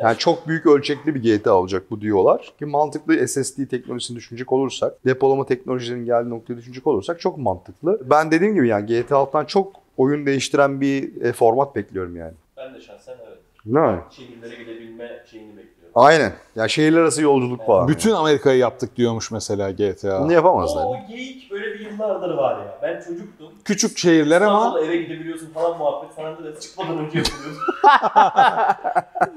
[0.02, 2.54] Yani çok büyük ölçekli bir GTA olacak bu diyorlar.
[2.60, 8.02] Ki mantıklı SSD teknolojisini düşünecek olursak, depolama teknolojilerinin geldiği noktayı düşünecek olursak çok mantıklı.
[8.10, 12.34] Ben dediğim gibi yani GTA 6'dan çok oyun değiştiren bir e, format bekliyorum yani.
[12.58, 13.38] Ben de şahsen evet.
[13.66, 14.00] Mi?
[14.12, 15.77] Şehirlere gidebilme şeyini bekliyorum.
[15.98, 16.34] Aynen.
[16.56, 17.88] Ya şehirler arası yolculuk falan.
[17.88, 20.22] Bütün Amerika'yı yaptık diyormuş mesela GTA.
[20.24, 20.84] Bunu yapamazlar.
[20.86, 22.78] O, o geyik böyle bir yıllardır var ya.
[22.82, 23.48] Ben çocuktum.
[23.66, 27.60] Küçük şehirler ama İstanbul'a eve gidebiliyorsun falan muhabbet falan da çıkmadan önce yapılıyordu.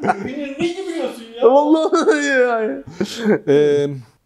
[0.25, 1.53] Beni ne gibi biliyorsun ya?
[1.53, 2.83] Vallahi yani.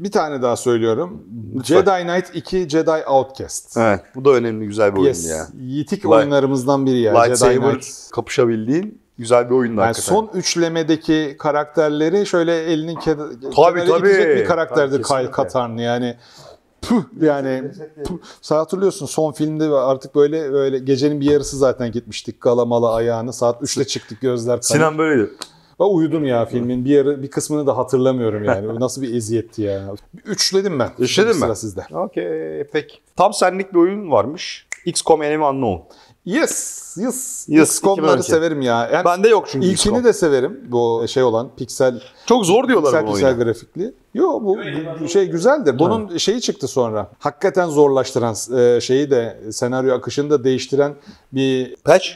[0.01, 1.23] bir tane daha söylüyorum.
[1.55, 1.75] Lütfen.
[1.77, 3.77] Jedi Knight 2 Jedi Outcast.
[3.77, 4.01] Evet.
[4.14, 5.31] Bu da önemli güzel bir Yes.
[5.31, 5.47] ya.
[5.61, 7.14] Yitik Light- oyunlarımızdan biri ya.
[7.14, 8.11] Jedi Lightsaber Knight.
[8.12, 10.14] kapışabildiğin güzel bir oyundu Yani hakikaten.
[10.14, 15.31] son üçlemedeki karakterleri şöyle elinin ked- Tabii, bir karakterdir Tabii, Kyle.
[15.31, 16.16] Katarn yani.
[16.83, 17.62] Puh yani
[18.05, 18.18] puh.
[18.42, 23.62] Sen hatırlıyorsun son filmde artık böyle böyle gecenin bir yarısı zaten gitmiştik galamalı ayağını saat
[23.62, 24.61] 3'te çıktık gözler kan.
[24.61, 25.31] Sinan böyleydi.
[25.81, 28.81] Ben uyudum ya filmin bir yarı bir kısmını da hatırlamıyorum yani.
[28.81, 29.94] Nasıl bir eziyetti ya.
[30.24, 30.90] Üçledim ben.
[30.98, 31.35] Üçledin Şimdi mi?
[31.35, 31.85] Sıra sizde.
[31.92, 32.96] Okey peki.
[33.16, 34.66] Tam senlik bir oyun varmış.
[34.85, 35.94] XCOM Enemy Unknown.
[36.26, 37.44] Yes, yes.
[37.48, 38.22] Yes, 2012.
[38.22, 38.90] severim ya.
[38.92, 40.60] Yani Bende yok çünkü İlkini de severim.
[40.68, 43.44] Bu şey olan piksel Çok zor diyorlar piksel bu piksel oyuna.
[43.44, 43.94] grafikli.
[44.14, 44.58] Yo bu,
[45.00, 45.78] bu şey güzeldir.
[45.78, 47.10] Bunun şeyi çıktı sonra.
[47.18, 50.94] Hakikaten zorlaştıran e, şeyi de senaryo akışını da değiştiren
[51.32, 52.06] bir Patch,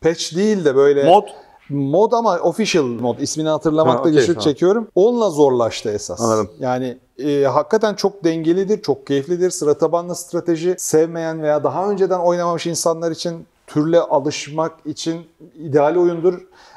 [0.00, 1.24] patch değil de böyle mod.
[1.70, 4.52] mod ama official mod ismini hatırlamakta Ha, okey, güçlük tamam.
[4.52, 4.88] çekiyorum.
[4.94, 6.20] Onunla zorlaştı esas.
[6.20, 6.50] Anladım.
[6.60, 9.50] Yani e, hakikaten çok dengelidir, çok keyiflidir.
[9.50, 16.34] Sıra tabanlı strateji sevmeyen veya daha önceden oynamamış insanlar için türle alışmak için ideal oyundur.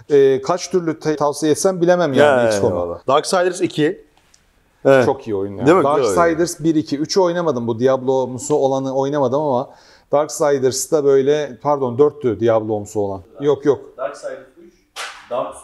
[0.09, 2.75] E, kaç türlü te- tavsiye etsem bilemem yani Ya, XCOM'u.
[2.75, 3.07] eyvallah.
[3.07, 4.05] Darksiders 2.
[4.85, 5.05] Evet.
[5.05, 5.65] Çok iyi oyun yani.
[5.65, 5.83] Değil mi?
[5.83, 7.67] Darksiders 1 2 3'ü oynamadım.
[7.67, 9.69] Bu Diablo'musu olanı oynamadım ama
[10.11, 13.21] Darksiders'ta böyle pardon 4'tü Diablo'musu olan.
[13.41, 13.79] Yok yok.
[13.97, 14.73] Darksiders 3,
[15.29, 15.55] Dark.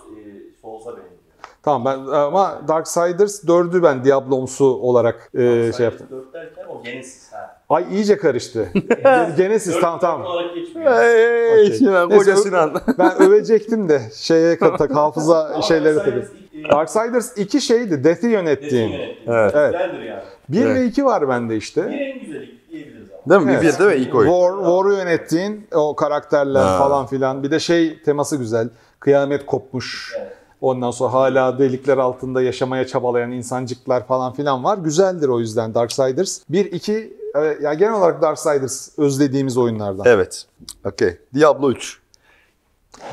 [1.64, 6.08] Tamam ben ama Darksiders 4'ü ben Diablo'msu olarak e, şey yaptım.
[6.12, 7.56] 4 derken o Genesis ha.
[7.70, 8.70] Ay iyice karıştı.
[9.38, 10.26] Genesis tamam tamam.
[10.26, 10.92] olarak geçmiyor.
[11.02, 11.72] Hey, Okey.
[11.74, 12.74] Sinan, koca Sinan.
[13.00, 15.72] Ben övecektim de şeye katak hafıza ilk-
[16.54, 18.92] e, Darksiders 2 şeydi, Death'i yönettiğim.
[18.92, 19.24] yönettiği.
[19.28, 19.52] Evet.
[19.56, 19.74] Evet.
[20.08, 20.22] Yani.
[20.50, 20.76] 1 Evet.
[20.76, 21.88] ve 2 var bende işte.
[21.88, 23.30] Bir en güzeli diyebiliriz ama.
[23.30, 23.60] Değil mi?
[23.64, 23.74] Evet.
[23.80, 24.30] Bir değil mi ilk oyun?
[24.30, 26.78] War, War'u yönettiğin o karakterler Ha.
[26.80, 27.44] falan filan.
[27.44, 28.70] Bir de şey teması güzel.
[29.00, 30.14] Kıyamet kopmuş.
[30.20, 30.34] Evet.
[30.62, 34.78] Ondan sonra hala delikler altında yaşamaya çabalayan insancıklar falan filan var.
[34.78, 36.40] Güzeldir o yüzden Darksiders.
[36.50, 40.06] 1 2 evet, ya genel olarak Darksiders özlediğimiz oyunlardan.
[40.06, 40.46] Evet.
[40.86, 41.18] Okey.
[41.34, 42.00] Diablo 3.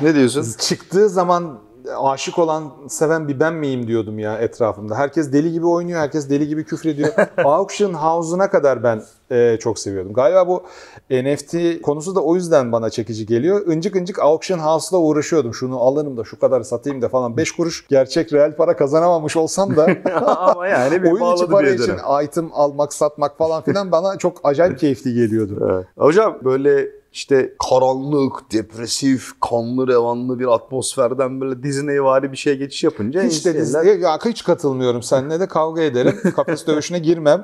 [0.01, 0.45] Ne diyorsun?
[0.59, 1.59] Çıktığı zaman
[1.95, 4.95] aşık olan, seven bir ben miyim diyordum ya etrafımda.
[4.95, 7.09] Herkes deli gibi oynuyor, herkes deli gibi küfrediyor.
[7.43, 10.13] Auction House'una kadar ben e, çok seviyordum.
[10.13, 10.63] Galiba bu
[11.11, 13.67] NFT konusu da o yüzden bana çekici geliyor.
[13.67, 15.53] Incik incik Auction House'la uğraşıyordum.
[15.53, 17.37] Şunu alırım da şu kadar satayım da falan.
[17.37, 19.87] 5 kuruş gerçek reel para kazanamamış olsam da
[20.25, 24.37] Ama yani bir oyun içi para bir için item almak, satmak falan filan bana çok
[24.43, 25.69] acayip keyifli geliyordu.
[25.71, 25.85] Evet.
[25.97, 33.23] Hocam böyle işte karanlık, depresif, kanlı revanlı bir atmosferden böyle Disneyvari bir şey geçiş yapınca
[33.23, 35.03] Hiç de şeyler- ya, hiç katılmıyorum.
[35.03, 36.15] Seninle de kavga ederim.
[36.35, 37.43] Kafes dövüşüne girmem.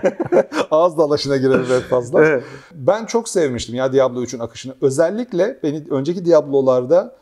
[0.70, 2.24] Ağız dalaşına girerim en fazla.
[2.24, 2.44] Evet.
[2.74, 4.74] Ben çok sevmiştim ya Diablo 3'ün akışını.
[4.80, 7.16] Özellikle beni önceki Diablo'larda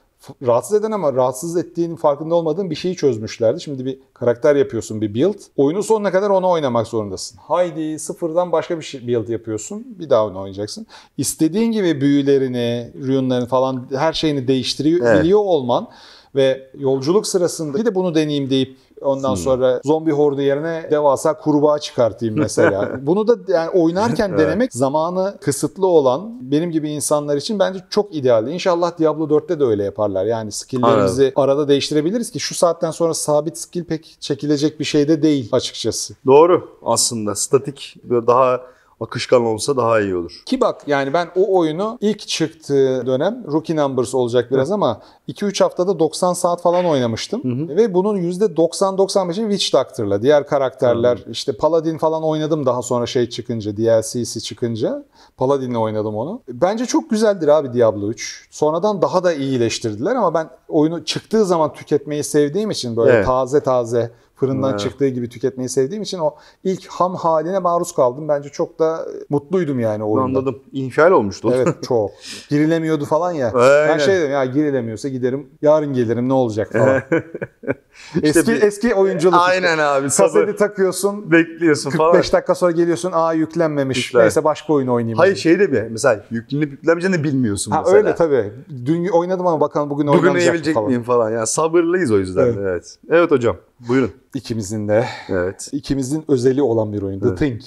[0.47, 3.61] rahatsız eden ama rahatsız ettiğinin farkında olmadığım bir şeyi çözmüşlerdi.
[3.61, 5.39] Şimdi bir karakter yapıyorsun, bir build.
[5.57, 7.39] Oyunun sonuna kadar onu oynamak zorundasın.
[7.43, 9.87] Haydi sıfırdan başka bir şey, build yapıyorsun.
[9.99, 10.87] Bir daha onu oynayacaksın.
[11.19, 15.35] İstediğin gibi büyülerini, rune'lerini falan her şeyini değiştiriyor Evet.
[15.35, 15.89] olman
[16.35, 19.09] ve yolculuk sırasında bir de bunu deneyeyim deyip Hmm.
[19.09, 22.91] ondan sonra zombi hordu yerine devasa kurbağa çıkartayım mesela.
[23.07, 24.39] Bunu da yani oynarken Evet.
[24.39, 28.49] denemek zamanı kısıtlı olan benim gibi insanlar için bence çok ideal.
[28.49, 30.25] İnşallah Diablo 4'te de öyle yaparlar.
[30.25, 35.23] Yani skill'lerimizi arada değiştirebiliriz ki şu saatten sonra sabit skill pek çekilecek bir şey de
[35.23, 36.15] değil açıkçası.
[36.27, 37.35] Doğru aslında.
[37.35, 38.61] Statik daha
[39.01, 40.43] akışkan olsa daha iyi olur.
[40.47, 45.63] Ki bak yani ben o oyunu ilk çıktığı dönem Rookie Numbers olacak biraz ama 2-3
[45.63, 47.69] haftada 90 saat falan oynamıştım.
[47.69, 50.23] Ve bunun %90-95'i Witch Doctor'la.
[50.23, 55.05] Diğer karakterler işte Paladin falan oynadım daha sonra şey çıkınca DLC'si çıkınca.
[55.37, 56.43] Paladin'le oynadım onu.
[56.49, 58.49] Bence çok güzeldir abi Diablo 3.
[58.51, 63.27] Sonradan daha da iyileştirdiler ama ben oyunu çıktığı zaman tüketmeyi sevdiğim için böyle Evet.
[63.27, 64.81] taze taze fırından Evet.
[64.81, 68.29] çıktığı gibi tüketmeyi sevdiğim için o ilk ham haline maruz kaldım.
[68.29, 70.39] Bence çok da mutluydum yani o oyunda.
[70.39, 70.59] Anladım.
[70.73, 71.53] İnfial olmuştu.
[71.57, 72.11] Evet çok.
[72.49, 73.53] Girilemiyordu falan ya.
[73.53, 73.89] Aynen.
[73.89, 75.47] Ben şey dedim ya girilemiyorsa giderim.
[75.63, 77.03] Yarın gelirim ne olacak falan.
[78.23, 79.35] eski bir- eski oyunculuk.
[79.35, 79.45] işte.
[79.53, 80.09] Aynen abi.
[80.09, 81.33] Kaseti takıyorsun.
[81.33, 82.15] Bekliyorsun 45 falan.
[82.33, 83.11] dakika sonra geliyorsun.
[83.15, 84.07] Aa yüklenmemiş.
[84.07, 84.23] Yüklen.
[84.23, 85.19] Neyse başka oyun oynayayım.
[85.19, 87.97] Hayır şey de bir mesela yüklenip yüklenmeyeceğini de bilmiyorsun Ha mesela.
[87.99, 88.53] öyle tabii.
[88.87, 90.89] Dün oynadım ama bakalım bugün Bugün oynayabilecek falan.
[90.89, 91.31] miyim falan.
[91.31, 92.43] Yani sabırlıyız o yüzden.
[92.47, 92.57] Evet.
[92.61, 92.97] Evet.
[93.11, 93.31] evet.
[93.31, 93.57] hocam.
[93.89, 94.11] Buyurun.
[94.35, 95.05] İkimizin de.
[95.29, 95.69] Evet.
[95.73, 97.21] ikimizin özeli olan bir oyun.
[97.21, 97.39] The Evet.
[97.39, 97.63] Think.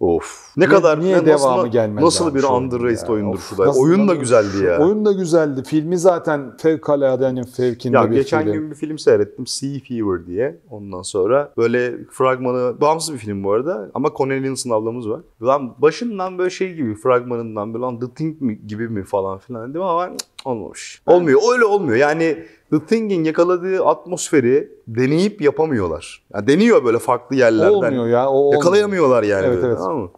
[0.00, 0.52] Of.
[0.56, 3.72] Ne kadar niye ne- devamı nasıl, gelmez Nasıl bir underrated oyundur şu da.
[3.72, 4.78] Oyun da güzeldi ya.
[4.84, 5.62] Oyun da güzeldi.
[5.66, 8.52] Filmi zaten fevkaladenin fevkinde Ya bir geçen film.
[8.52, 9.46] gün bir film seyrettim.
[9.46, 10.58] Sea Fever diye.
[10.70, 15.20] Ondan sonra böyle fragmanı, bağımsız bir film bu arada ama Cornelius'un ablamız var.
[15.42, 19.70] Lan başından böyle şey gibi fragmanından böyle lan The Thing mi, gibi mi falan filan
[19.70, 20.10] dedim ama
[20.44, 21.02] olmamış.
[21.06, 21.40] Olmuyor.
[21.52, 21.96] Öyle olmuyor.
[21.96, 26.24] Yani The Thing'in yakaladığı atmosferi deneyip yapamıyorlar.
[26.34, 27.72] Yani deniyor böyle farklı yerlerden.
[27.72, 28.28] Olmuyor ya.
[28.28, 28.52] O olmuyor.
[28.54, 29.46] Yakalayamıyorlar yani.
[29.46, 29.78] Evet, böyle, evet.
[29.78, 30.10] Tamam mı?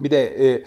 [0.00, 0.64] Bir de e,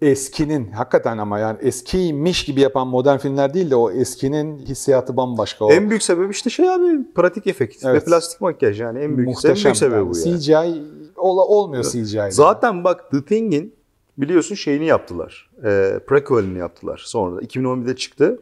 [0.00, 5.64] eskinin hakikaten ama yani eskiymiş gibi yapan modern filmler değil de o eskinin hissiyatı bambaşka.
[5.64, 8.06] O En büyük sebebi işte şey abi pratik efekt ve Evet.
[8.06, 9.64] plastik makyaj yani en büyük, en muhteşem.
[9.64, 10.10] büyük sebebi yani.
[10.10, 10.40] bu yani.
[10.40, 10.82] CGI
[11.16, 12.28] ola, olmuyor CGI.
[12.30, 13.75] Zaten bak The Thing'in
[14.18, 15.50] biliyorsun şeyini yaptılar.
[15.64, 17.40] E, prequel'ini yaptılar sonra.
[17.40, 18.38] 2011'de çıktı.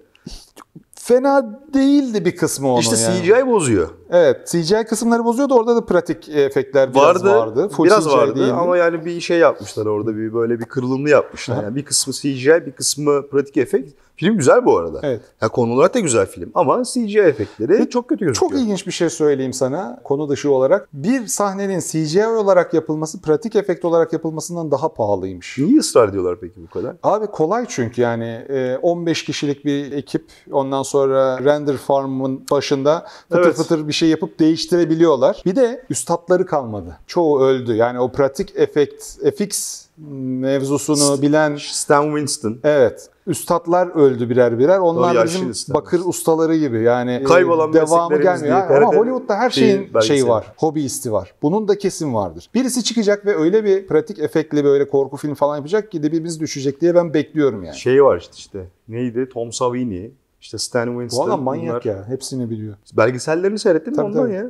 [0.95, 3.23] Fena değildi bir kısmı onun işte yani.
[3.23, 3.89] CGI bozuyor.
[4.11, 5.55] Evet CGI kısımları bozuyordu.
[5.55, 7.69] Orada da pratik efektler biraz vardı, vardı.
[7.69, 8.53] Full biraz CGI vardı değildi.
[8.53, 11.63] ama yani bir şey yapmışlar orada bir böyle bir kırılımlı yapmışlar.
[11.63, 13.93] Yani bir kısmı CGI, bir kısmı pratik efekt.
[14.17, 15.01] Film güzel bu arada.
[15.03, 15.21] Evet.
[15.43, 18.51] Ya konu olarak da güzel film ama CGI efektleri çok kötü gözüküyor.
[18.51, 20.89] Çok ilginç bir şey söyleyeyim sana konu dışı olarak.
[20.93, 25.59] Bir sahnenin CGI olarak yapılması pratik efekt olarak yapılmasından daha pahalıymış.
[25.59, 26.97] Niye ısrar ediyorlar peki bu kadar?
[27.03, 33.43] Abi kolay çünkü yani e, 15 kişilik bir ekip ondan sonra render farmın başında fıtır
[33.45, 33.57] Evet.
[33.57, 35.43] fıtır bir şey yapıp değiştirebiliyorlar.
[35.47, 36.97] Bir de üstatları kalmadı.
[37.07, 37.75] Çoğu öldü.
[37.75, 39.05] Yani o pratik efekt,
[39.39, 42.59] FX mevzusunu bilen Stan Winston.
[42.65, 43.09] Evet.
[43.27, 44.79] Üstatlar öldü birer birer.
[44.79, 46.83] Onlar bizim bakır ustaları gibi.
[46.83, 48.69] Yani e, Kaybolan devamı gelmiyor.
[48.69, 50.53] diye Ama Hollywood'da her şeyi, şeyin şeyi var.
[50.57, 51.35] Hobyisti var.
[51.43, 52.51] Bunun da kesin vardır.
[52.55, 56.81] Birisi çıkacak ve öyle bir pratik efektli böyle korku film falan yapacak ki dibimiz düşecek
[56.81, 57.77] diye ben bekliyorum yani.
[57.77, 58.67] Şey var işte işte.
[58.89, 59.29] Neydi?
[59.29, 60.11] Tom Savini.
[60.41, 61.29] İşte Stan Bu Winston.
[61.29, 61.95] adam manyak bunlar.
[61.97, 62.05] ya.
[62.09, 62.75] Hepsini biliyor.
[62.93, 64.35] Belgesellerini seyrettin mi Tabii, ondan tabii.
[64.35, 64.47] ya?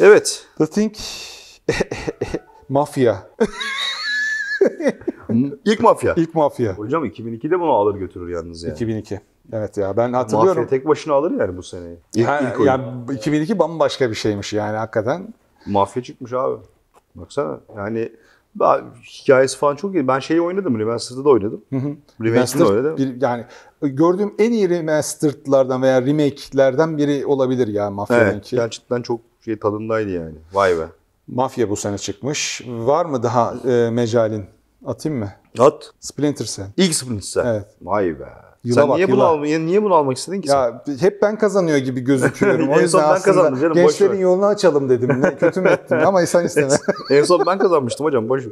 [0.00, 0.44] Evet.
[0.58, 0.94] The Thing
[2.68, 3.26] Mafya.
[5.64, 6.14] İlk mafya.
[6.16, 6.74] İlk Mafya.
[6.74, 8.72] Hocam 2002'de bunu alır götürür yalnız yani.
[8.72, 9.20] 2002.
[9.52, 10.62] Evet ya ben hatırlıyorum.
[10.62, 11.96] Mafya tek başına alır yani bu seneyi.
[12.14, 12.68] İlk, Ha, ilk oyun.
[12.68, 15.34] yani 2002 bambaşka bir şeymiş yani hakikaten.
[15.66, 16.56] Mafya çıkmış abi.
[17.14, 18.12] Baksana yani
[18.54, 18.84] ben-
[19.22, 20.08] hikayesi falan çok iyi.
[20.08, 20.78] Ben şeyi oynadım.
[20.78, 21.64] Remastered'da da oynadım.
[21.72, 22.96] Remake'ini Remastered oynadım.
[22.96, 23.44] bir, yani
[23.82, 28.56] gördüğüm en iyi remastered'lardan veya remake'lerden biri olabilir ya Evet, Mafya'nınki.
[28.56, 30.34] gerçekten çok şey tadındaydı yani.
[30.52, 30.82] Vay be.
[31.34, 32.62] Mafya bu sene çıkmış.
[32.68, 34.44] Var mı daha e, mecalin?
[34.86, 35.32] Atayım mı?
[35.58, 35.92] At.
[36.00, 36.66] Splinter Cell.
[36.76, 37.44] İlk Splinter.
[37.44, 37.66] Evet.
[37.82, 38.28] Vay be.
[38.64, 40.56] Yıla sen bak, niye bunu almayı niye bunu almak istedin ki sen?
[40.56, 42.68] Ya hep ben kazanıyor gibi gözüküyorum.
[42.68, 45.22] o En yüzden son ben kazandım canım, gençlerin yolunu açalım dedim.
[45.22, 46.68] Ne kötü mü ettim ama sen isteme.
[47.10, 48.28] en son ben kazanmıştım hocam.
[48.28, 48.44] Boş.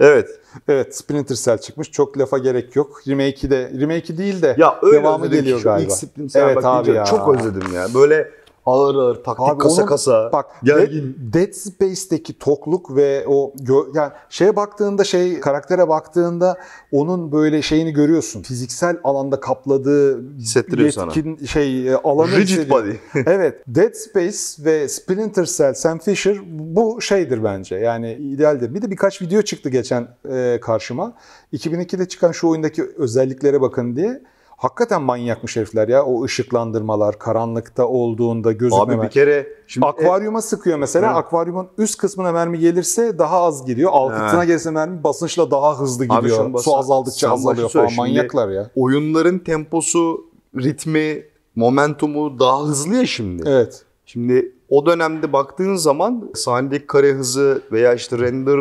[0.00, 0.28] Evet.
[0.68, 0.96] evet.
[0.96, 1.90] Splinter Cell çıkmış.
[1.90, 3.02] Çok lafa gerek yok.
[3.08, 5.84] Remake'i de remake'i değil de Ya öyle devamı geliyor galiba.
[5.84, 7.04] ilk Splinter Cell Evet bak abi ya.
[7.04, 7.86] Çok özledim ya.
[7.94, 8.30] Böyle
[8.68, 10.32] Ağır ağır taktik Abi kasa onun- kasa.
[10.32, 11.16] Bak gergin.
[11.32, 13.52] Dead, Dead Space'teki tokluk ve o
[13.94, 16.56] yani şeye baktığında şey karaktere baktığında
[16.92, 18.42] onun böyle şeyini görüyorsun.
[18.42, 21.04] Fiziksel alanda kapladığı Hissettiriyor sana.
[21.06, 22.70] yetkin şey e, alanı Rigid hissediyor.
[22.82, 22.90] body.
[23.26, 23.62] evet.
[23.66, 27.76] Dead Space ve Splinter Cell, Sam Fisher bu şeydir bence.
[27.76, 28.74] Yani idealdir.
[28.74, 31.12] Bir de birkaç video çıktı geçen e, karşıma.
[31.52, 34.22] 2002'de çıkan şu oyundaki özelliklere bakın diye.
[34.58, 36.04] Hakikaten manyakmış herifler ya.
[36.04, 39.00] O ışıklandırmalar, karanlıkta olduğunda gözükmeme.
[39.00, 41.12] Abi bir kere şimdi Akvaryuma sıkıyor mesela.
[41.14, 41.16] Hı.
[41.16, 43.90] Akvaryumun üst kısmına mermi gelirse daha az gidiyor.
[43.94, 46.52] Altına gelirse mermi basınçla daha hızlı Abi gidiyor.
[46.52, 47.86] bas- Su azaldıkça azalıyor falan.
[47.86, 48.00] şimdi.
[48.00, 48.70] Manyaklar ya.
[48.76, 50.24] oyunların temposu,
[50.56, 51.24] ritmi,
[51.56, 53.42] momentumu daha hızlı ya şimdi.
[53.46, 53.82] Evet.
[54.06, 58.60] Şimdi o dönemde baktığın zaman sahnedeki kare hızı veya işte render,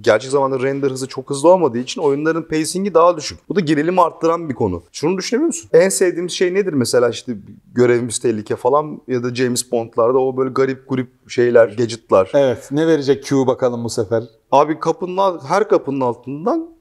[0.00, 3.38] gerçek zamanda render hızı çok hızlı olmadığı için oyunların pacing'i daha düşük.
[3.48, 4.82] Bu da gerilimi arttıran bir konu.
[4.92, 5.70] Şunu düşünebiliyor musun?
[5.72, 7.36] En sevdiğimiz şey nedir mesela işte
[7.74, 12.30] görevimiz tehlike falan ya da James Bond'larda o böyle garip grup şeyler, gadget'lar.
[12.34, 12.68] Evet.
[12.70, 14.24] Ne verecek Q bakalım bu sefer?
[14.52, 16.77] Abi kapının her kapının altından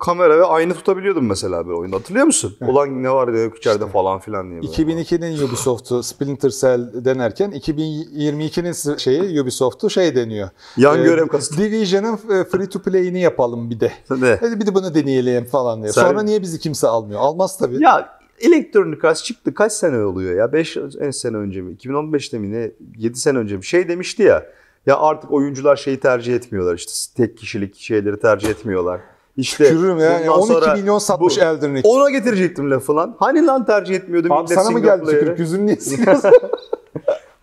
[0.00, 1.96] kamera ve ayna tutabiliyordum mesela bir oyunda.
[1.96, 2.56] Hatırlıyor musun?
[2.60, 4.62] Ulan ne var yok içeride falan filan diye.
[4.62, 4.72] böyle.
[4.72, 10.48] 2002'nin Ubisoft'u Splinter Cell denerken 2022'nin şeyi Ubisoft'u şey deniyor.
[10.76, 11.56] Yan Ee, görev kastı.
[11.58, 13.92] Division'ın e, free to play'ini yapalım bir de.
[14.20, 14.36] Ne?
[14.40, 15.92] Hadi bir de bunu deneyelim falan diye.
[15.92, 17.20] Sen- Sonra niye bizi kimse almıyor?
[17.20, 17.82] Almaz tabii.
[17.82, 20.52] Ya Electronic Arts çıktı kaç sene oluyor ya?
[20.52, 21.74] 5 en sene önce mi?
[21.74, 22.70] 2015'te mi ne?
[22.98, 23.64] 7 sene önce mi?
[23.64, 24.46] Şey demişti ya.
[24.86, 29.00] Ya artık oyuncular şeyi tercih etmiyorlar işte tek kişilik şeyleri tercih etmiyorlar.
[29.36, 30.18] İşte Tükürürüm ya.
[30.20, 31.84] bundan 12 sonra milyon satmış bu- Elden Ring.
[31.86, 33.16] Ona getirecektim lafı lan.
[33.18, 35.38] Hani lan tercih etmiyordum Abi sana mı geldi tükürük?
[35.38, 35.76] Yüzünü niye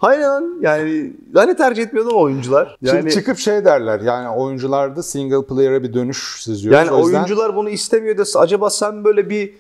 [0.04, 2.78] lan yani hani tercih etmiyordum oyuncular.
[2.82, 6.78] Yani Şimdi çıkıp şey derler yani oyuncularda single player'a bir dönüş seziyoruz.
[6.78, 7.18] yani o yüzden...
[7.18, 9.54] oyuncular bunu istemiyor da acaba sen böyle bir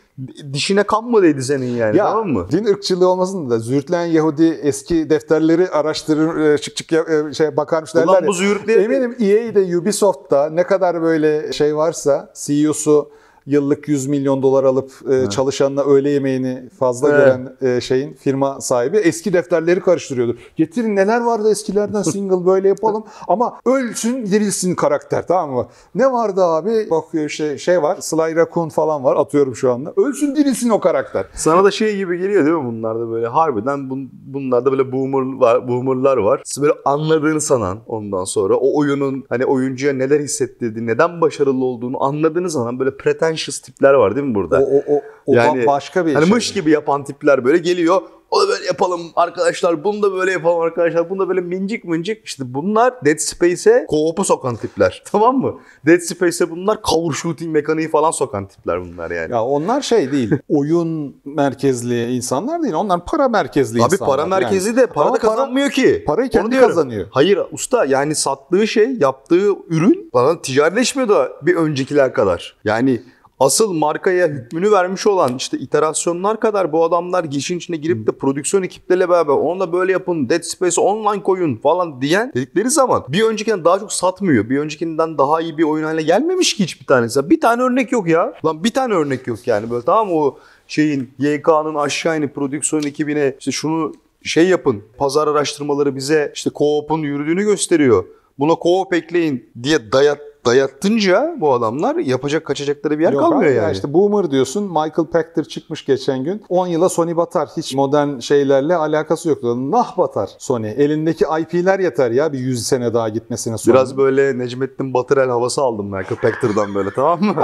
[0.53, 2.47] dişine kan mı değdi senin yani Ya tamam mı?
[2.51, 7.95] din ırkçılığı olmasın da zürtleyen Yahudi eski defterleri araştırır e, çık çık e, şey bakarmış
[7.95, 13.09] derler Ulan bu züğürtleri Eminim EA'de Ubisoft'ta ne kadar böyle şey varsa CEO'su
[13.45, 17.19] yıllık 100 milyon dolar alıp e, çalışanına öğle yemeğini fazla Evet.
[17.19, 20.37] gören e, şeyin firma sahibi eski defterleri karıştırıyordu.
[20.55, 25.67] Getirin neler vardı eskilerden single böyle yapalım ama ölsün dirilsin karakter tamam mı?
[25.95, 26.87] Ne vardı abi?
[26.89, 29.93] Bakıyor işte şey var Sly Raccoon falan var atıyorum şu anda.
[29.97, 31.25] Ölsün dirilsin o karakter.
[31.33, 35.67] Sana da şey gibi geliyor değil mi bunlarda böyle harbiden bun, bunlarda böyle boomer var,
[35.67, 36.43] boomerlar var.
[36.61, 42.49] Böyle anladığını sanan ondan sonra o oyunun hani oyuncuya neler hissettirdiğini, neden başarılı olduğunu anladığını
[42.49, 42.97] sanan böyle
[43.33, 44.59] pretentious tipler var değil mi burada?
[44.59, 46.33] O, o, o, o Yani başka bir hani şey.
[46.35, 48.01] mış gibi yapan tipler böyle geliyor.
[48.31, 52.25] O da böyle yapalım arkadaşlar, bunu da böyle yapalım arkadaşlar, bunu da böyle mincik mincik.
[52.25, 55.03] İşte bunlar Dead Space'e co-op'u sokan tipler.
[55.11, 55.59] Tamam mı?
[55.85, 59.31] Dead Space'e bunlar cover shooting mekaniği falan sokan tipler bunlar yani.
[59.31, 60.31] Ya onlar şey değil.
[60.49, 62.73] oyun merkezli insanlar değil.
[62.73, 64.15] Onlar para merkezli Abi insanlar.
[64.15, 64.77] para merkezi yani.
[64.77, 66.03] de para Ama da kazanmıyor ki.
[66.07, 66.67] parayı Onu kendi diyorum.
[66.69, 67.07] kazanıyor.
[67.11, 72.55] Hayır usta yani sattığı şey, yaptığı ürün bana ticarileşmiyor da bir öncekiler kadar.
[72.65, 73.01] Yani
[73.39, 78.63] asıl markaya hükmünü vermiş olan işte iterasyonlar kadar bu adamlar işin içine girip de prodüksiyon
[78.63, 83.23] ekipleriyle beraber onu da böyle yapın, Dead Space online koyun falan diyen dedikleri zaman bir
[83.23, 84.49] öncekinden daha çok satmıyor.
[84.49, 87.29] Bir öncekinden daha iyi bir oyun haline gelmemiş ki hiçbir tanesi.
[87.29, 88.33] Bir tane örnek yok ya.
[88.45, 93.35] Lan bir tane örnek yok yani böyle tamam o şeyin YK'nın aşağı inip prodüksiyon ekibine
[93.39, 93.93] işte şunu
[94.23, 94.83] şey yapın.
[94.97, 98.05] Pazar araştırmaları bize işte co-op'un yürüdüğünü gösteriyor.
[98.39, 103.55] Buna co-op ekleyin diye dayat dayattınca bu adamlar yapacak kaçacakları bir yer Yok kalmıyor abi
[103.57, 103.73] ya yani.
[103.73, 104.63] işte boomer diyorsun.
[104.63, 106.43] Michael Pachter çıkmış geçen gün.
[106.49, 107.49] 10 yıla Sony batar.
[107.57, 109.43] Hiç modern şeylerle alakası yok.
[109.43, 110.69] Nah batar Sony.
[110.69, 113.73] Elindeki IP'ler yeter ya bir 100 sene daha gitmesine Sony.
[113.73, 117.43] Biraz böyle Necmettin Batırel havası aldım Michael Pacter'dan böyle tamam mı?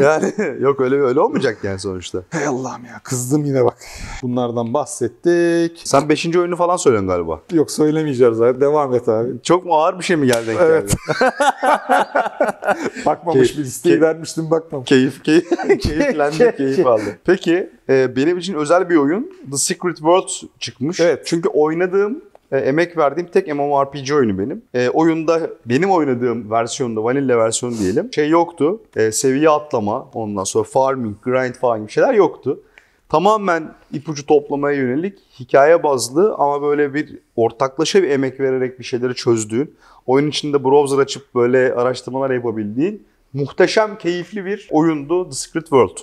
[0.00, 2.22] yani yok öyle öyle olmayacak yani sonuçta.
[2.30, 3.76] Hey Allah'ım ya kızdım yine bak.
[4.22, 5.82] Bunlardan bahsettik.
[5.84, 6.36] Sen 5.
[6.36, 7.40] oyunu falan söylüyorsun galiba.
[7.52, 8.60] Yok söylemeyeceğiz zaten.
[8.60, 9.28] Devam et abi.
[9.42, 10.94] Çok mu ağır bir şey mi geldi Evet.
[13.06, 14.88] Bakmamış Key- bir listeyi key- vermiştim bakmamış.
[14.88, 15.48] Keyif, keyif,
[15.82, 17.18] keyiflendi, keyif aldı.
[17.24, 20.28] Peki e, benim için özel bir oyun The Secret World
[20.58, 21.00] çıkmış.
[21.00, 21.22] Evet.
[21.26, 24.62] Çünkü oynadığım, e, emek verdiğim tek MMORPG oyunu benim.
[24.74, 28.12] E, oyunda benim oynadığım versiyonda, vanilla versiyonu diyelim.
[28.14, 32.60] Şey yoktu, e, seviye atlama, ondan sonra farming, grind falan gibi şeyler yoktu.
[33.10, 39.14] Tamamen ipucu toplamaya yönelik hikaye bazlı ama böyle bir ortaklaşa bir emek vererek bir şeyleri
[39.14, 39.74] çözdüğün,
[40.06, 45.96] oyun içinde browser açıp böyle araştırmalar yapabildiğin muhteşem, keyifli bir oyundu The Secret World.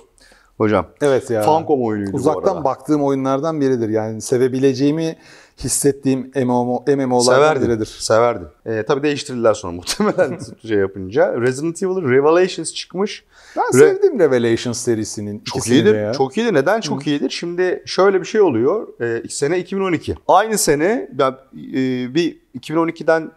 [0.58, 0.86] Hocam.
[1.00, 1.42] Evet ya.
[1.42, 3.88] Famicom oyunuydu Uzaktan baktığım oyunlardan biridir.
[3.88, 5.16] Yani sevebileceğimi
[5.58, 7.86] hissettiğim MMO, MMO'lardan biridir.
[7.86, 8.48] Severdim.
[8.66, 11.40] Ee, tabii değiştirdiler sonra muhtemelen şey yapınca.
[11.40, 13.24] Resident Evil Revelations çıkmış.
[13.56, 15.94] Ben Re- sevdim Revelations serisinin Çok iyidir.
[15.94, 16.12] ya.
[16.12, 16.54] Çok iyidir.
[16.54, 17.30] Neden çok iyidir?
[17.30, 18.88] Şimdi şöyle bir şey oluyor.
[19.00, 20.14] Ee, sene 2012.
[20.28, 23.30] Aynı sene ben, e, bir 2012'den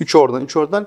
[0.00, 0.86] 3 oradan 3 oradan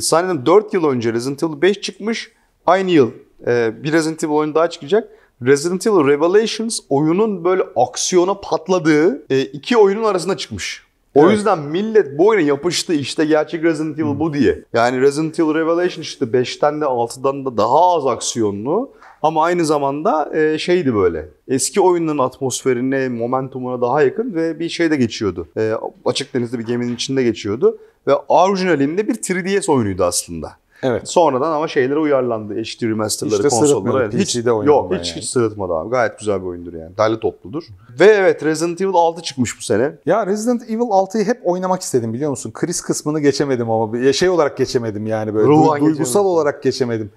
[0.00, 2.32] sanırım 4 yıl önce Resident Evil 5 çıkmış.
[2.66, 3.10] Aynı yıl
[3.46, 5.08] e, bir Resident Evil oyunu daha çıkacak.
[5.46, 10.82] Resident Evil Revelations oyunun böyle aksiyona patladığı e, iki oyunun arasında çıkmış.
[11.14, 11.32] O Evet.
[11.32, 14.64] yüzden millet bu oyuna yapıştı işte gerçek Resident Evil bu diye.
[14.72, 18.90] Yani Resident Evil Revelation işte 5'ten de 6'dan da daha az aksiyonlu.
[19.22, 21.28] Ama aynı zamanda e, şeydi böyle.
[21.48, 25.48] Eski oyunların atmosferine, momentumuna daha yakın ve bir şeyde geçiyordu.
[25.56, 25.72] E,
[26.04, 27.78] açık denizde bir geminin içinde geçiyordu.
[28.06, 30.52] Ve orijinalinde bir 3DS oyunuydu aslında.
[30.82, 31.08] Evet.
[31.08, 32.54] Sonradan ama şeylere uyarlandı.
[32.54, 33.92] HD remasterları, de konsollara.
[33.92, 34.18] sırıtmadı.
[34.18, 35.20] Hiç, PC'de yok hiç, yani.
[35.22, 35.90] hiç sırıtmadı abi.
[35.90, 36.96] Gayet güzel bir oyundur yani.
[36.96, 37.62] Derli topludur.
[38.00, 39.92] Ve evet Resident Evil 6 çıkmış bu sene.
[40.06, 42.52] Ya Resident Evil 6'yı hep oynamak istedim biliyor musun?
[42.54, 46.26] Chris kısmını geçemedim ama şey olarak geçemedim yani böyle Ruhan du- duygusal geçemedim.
[46.26, 47.10] olarak geçemedim.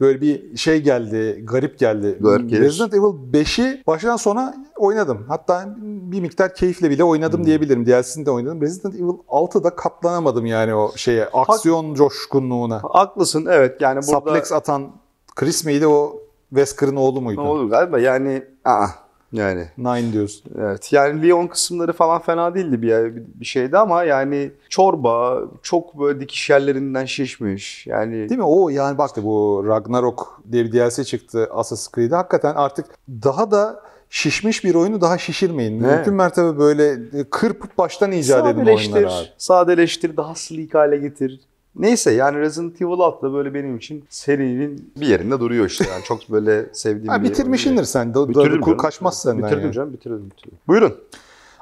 [0.00, 2.18] Böyle bir şey geldi, garip geldi.
[2.20, 2.62] Garip gelir.
[2.62, 5.24] Resident Evil 5'i baştan sona oynadım.
[5.28, 7.10] Hatta bir miktar keyifle bile Hmm.
[7.10, 7.86] oynadım diyebilirim.
[7.86, 8.60] DLC'sini de oynadım.
[8.62, 12.80] Resident Evil 6'da katlanamadım yani o şeye, aksiyon coşkunluğuna.
[12.82, 14.20] Haklısın evet yani burada...
[14.20, 14.90] Suplex atan
[15.36, 17.44] Chris miydi o Wesker'ın oğlu muydu?
[17.44, 18.86] Ne olur galiba yani aa,
[19.32, 20.52] yani Nine diyorsun.
[20.58, 26.20] evet yani Leon kısımları falan fena değildi bir, bir şeydi ama yani çorba çok böyle
[26.20, 28.44] dikiş yerlerinden şişmiş yani Değil mi?
[28.44, 32.14] O yani bak bu Ragnarok diye bir DLC çıktı Assassin's Creed'e.
[32.14, 35.80] Hakikaten artık daha da şişmiş bir oyunu daha şişirmeyin.
[35.84, 35.94] Evet.
[35.96, 36.96] Mümkün mertebe böyle
[37.30, 39.24] kırpıp baştan icat edin oyunları abi.
[39.38, 41.40] sadeleştir, daha sleek hale getir.
[41.76, 46.04] Neyse yani Resident Evil 6 da böyle benim için serinin bir yerinde duruyor işte yani
[46.04, 48.14] çok böyle sevdiğim Ha, bir bitirmişindir sen.
[48.14, 49.72] Da, Bitirdim da, kaçmaz senden Bitirdim yani.
[49.72, 50.58] canım bitirdim, bitirdim.
[50.68, 50.94] Buyurun.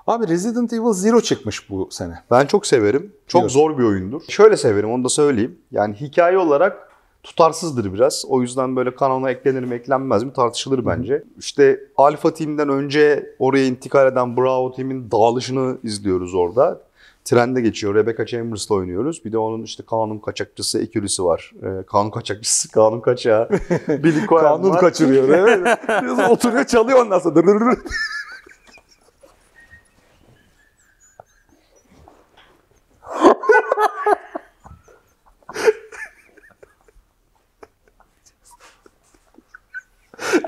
[0.06, 2.14] Abi Resident Evil Zero çıkmış bu sene.
[2.30, 3.12] Ben çok severim.
[3.26, 3.74] Çok Biliyorum.
[3.74, 4.22] zor bir oyundur.
[4.28, 5.59] Şöyle severim onu da söyleyeyim.
[5.72, 6.88] Yani hikaye olarak
[7.22, 8.24] tutarsızdır biraz.
[8.28, 11.22] O yüzden böyle kanona eklenir mi eklenmez mi tartışılır bence.
[11.38, 16.80] İşte Alpha Team'den önce oraya intikal eden Bravo Team'in dağılışını izliyoruz orada.
[17.29, 17.95] Trende geçiyor.
[17.95, 19.24] Rebecca Chambers'la oynuyoruz.
[19.24, 21.53] Bir de onun işte kanun kaçakçısı Ekürisi var.
[21.62, 23.49] Ee, kanun kaçakçısı, kanun kaçağı.
[23.89, 24.81] Billy Coen Kanun var.
[24.81, 25.29] kaçırıyor.
[25.29, 25.79] Evet.
[26.31, 27.76] Oturuyor çalıyor ondan sonra.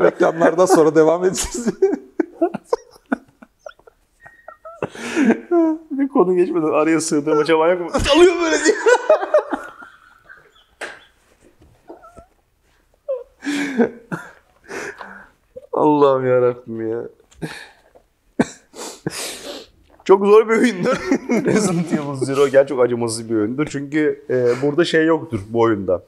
[0.01, 1.67] Reklamlardan sonra devam edeceğiz.
[6.01, 8.01] Bir konu geçmeden araya sığdırma çaban yok mu?
[8.01, 8.75] Çalıyor böyle diye.
[15.73, 17.03] Allah'ım yarabbim ya.
[20.05, 20.97] Çok zor bir oyundur.
[21.45, 23.67] Resident Evil Zero gerçekten çok acımasız bir oyundur.
[23.67, 26.03] Çünkü e, burada şey yoktur bu oyunda.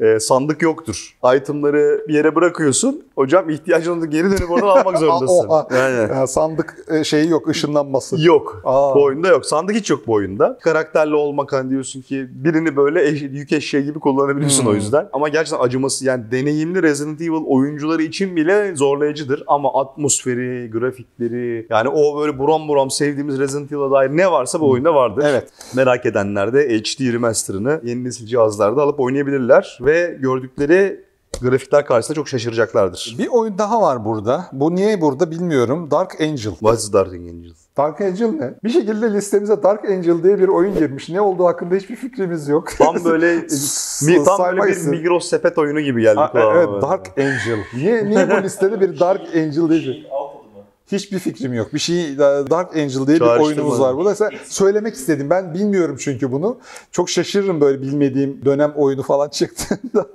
[0.00, 1.16] E, sandık yoktur.
[1.36, 3.02] Itemları bir yere bırakıyorsun.
[3.14, 5.48] Hocam ihtiyacın olduğunda geri dönüp oradan almak zorundasın.
[5.48, 5.66] Oha.
[5.70, 6.14] Aynen.
[6.14, 8.16] Ya sandık e, şeyi yok, ışınlanması.
[8.26, 8.62] Yok.
[8.64, 8.94] Aa.
[8.94, 9.46] Bu oyunda yok.
[9.46, 10.58] Sandık hiç yok bu oyunda.
[10.62, 14.70] Karakterli olmak hani diyorsun ki birini böyle eş- yük eşeği gibi kullanabiliyorsun Hmm.
[14.70, 15.08] o yüzden.
[15.12, 19.44] Ama gerçekten acıması yani deneyimli Resident Evil oyuncuları için bile zorlayıcıdır.
[19.46, 24.70] Ama atmosferi, grafikleri yani o böyle buram buram sevdiğimiz Resident Evil'a dair ne varsa bu
[24.70, 25.22] oyunda vardır.
[25.22, 25.28] Hmm.
[25.30, 25.48] Evet.
[25.76, 31.04] Merak edenler de HD remaster'ını yeni nesil cihazlarda alıp oynayabilirler ve gördükleri
[31.42, 33.14] grafikler karşısında çok şaşıracaklardır.
[33.18, 34.46] Bir oyun daha var burada.
[34.52, 35.90] Bu niye burada bilmiyorum.
[35.90, 36.36] Dark Angel.
[36.52, 37.52] What's Dark Angel?
[37.76, 38.54] Dark Angel ne?
[38.64, 41.08] Bir şekilde listemize Dark Angel diye bir oyun girmiş.
[41.08, 42.68] Ne olduğu hakkında hiçbir fikrimiz yok.
[42.78, 43.34] Tam böyle
[44.02, 44.86] mi, tam böyle bir.
[44.86, 46.54] Migros sepet oyunu gibi geldi Ha, kulağıma.
[46.60, 47.58] evet Dark Angel.
[47.74, 49.82] Niye, niye bu listede bir Dark Angel değil?
[49.84, 50.64] Şeyin alt adı mı?
[50.92, 51.74] Hiçbir fikrim yok.
[51.74, 54.14] Bir şey Dark Angel diye bir oyunumuz var burada.
[54.14, 55.30] Sen- Söylemek istedim.
[55.30, 56.58] Ben bilmiyorum çünkü bunu.
[56.92, 60.06] Çok şaşırırım böyle bilmediğim dönem oyunu falan çıktığında.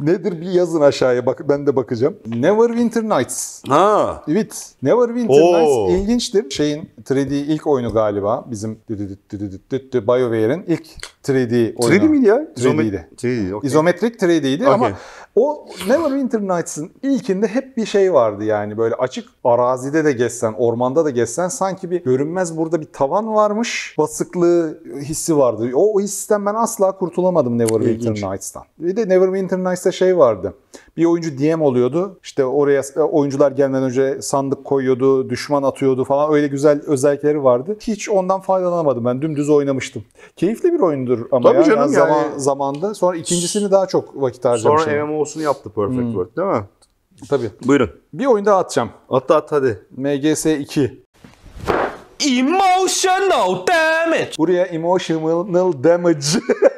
[0.00, 2.16] Nedir bir yazın aşağıya bak ben de bakacağım.
[2.26, 3.62] Neverwinter Nights.
[3.68, 4.22] Ha.
[4.28, 4.72] Evet.
[4.82, 5.88] Neverwinter Oo.
[5.88, 6.50] Nights ilginçtir.
[6.50, 8.44] Şeyin 3D ilk oyunu galiba.
[8.50, 8.78] Bizim
[10.02, 10.86] BioWare'in ilk
[11.24, 12.04] 3D oyunu.
[12.04, 12.36] 3D miydi ya?
[12.56, 13.08] 3D'ydi.
[13.16, 13.68] 3D, okey.
[13.68, 14.90] İzometrik 3D'ydi ama.
[15.36, 21.04] O Neverwinter Nights'ın ilkinde hep bir şey vardı yani böyle açık arazide de gezsen, ormanda
[21.04, 23.94] da gezsen sanki bir görünmez burada bir tavan varmış.
[23.98, 25.70] Basıklığı hissi vardı.
[25.74, 28.30] O, o histen ben asla kurtulamadım Neverwinter.
[28.30, 28.62] Nights'tan.
[28.78, 30.54] Bir de Neverwinter Nights'ta şey vardı.
[30.96, 32.18] Bir oyuncu DM oluyordu.
[32.22, 36.32] İşte oraya oyuncular gelmeden önce sandık koyuyordu, düşman atıyordu falan.
[36.34, 37.76] Öyle güzel özellikleri vardı.
[37.80, 39.04] Hiç ondan faydalanamadım.
[39.04, 40.04] Ben dümdüz oynamıştım.
[40.36, 42.94] Keyifli bir oyundur ama Tabii ya, canım zaman, yani- zamanda.
[42.94, 44.92] Sonra ikincisini daha çok vakit harcamıştım.
[44.92, 46.12] Sonra MMO'sunu yaptı Perfect Hmm.
[46.12, 46.64] World değil mi?
[47.30, 47.50] Tabii.
[47.66, 47.90] Buyurun.
[48.12, 48.90] Bir oyun daha atacağım.
[49.10, 49.86] At at hadi.
[49.96, 51.02] MGS 2.
[52.38, 54.30] Emotional damage.
[54.38, 56.20] Buraya emotional damage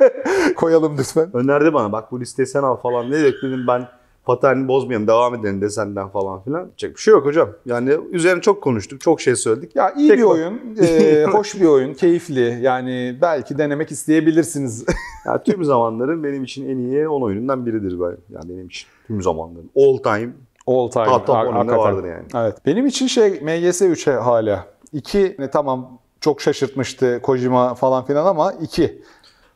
[0.57, 1.31] koyalım lütfen.
[1.37, 3.11] Önerdi bana bak bu listeyi sen al falan.
[3.11, 3.89] Ne dedik dedim ben
[4.25, 6.70] paterni bozmayalım devam edelim desenden falan filan.
[6.77, 7.49] Çek bir şey yok hocam.
[7.66, 9.01] Yani üzerine çok konuştuk.
[9.01, 9.77] Çok şey söyledik.
[9.77, 12.59] Ya iyi Tek bir bak- oyun, e, hoş bir oyun, keyifli.
[12.62, 14.85] Yani belki denemek isteyebilirsiniz.
[15.27, 18.16] Yani tüm zamanların benim için en iyi 10 oyunundan biridir ben.
[18.31, 19.70] Yani benim için tüm zamanların.
[19.77, 20.33] All time.
[20.66, 21.05] All time.
[21.05, 21.79] Top top hakikaten.
[21.79, 22.25] vardır yani.
[22.35, 22.57] Evet.
[22.66, 24.66] Benim için şey MGS 3'e hala.
[24.93, 29.03] 2 ne tamam çok şaşırtmıştı Kojima falan filan ama 2.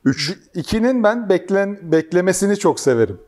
[0.04, 3.20] 3 2'nin ben beklen beklemesini çok severim.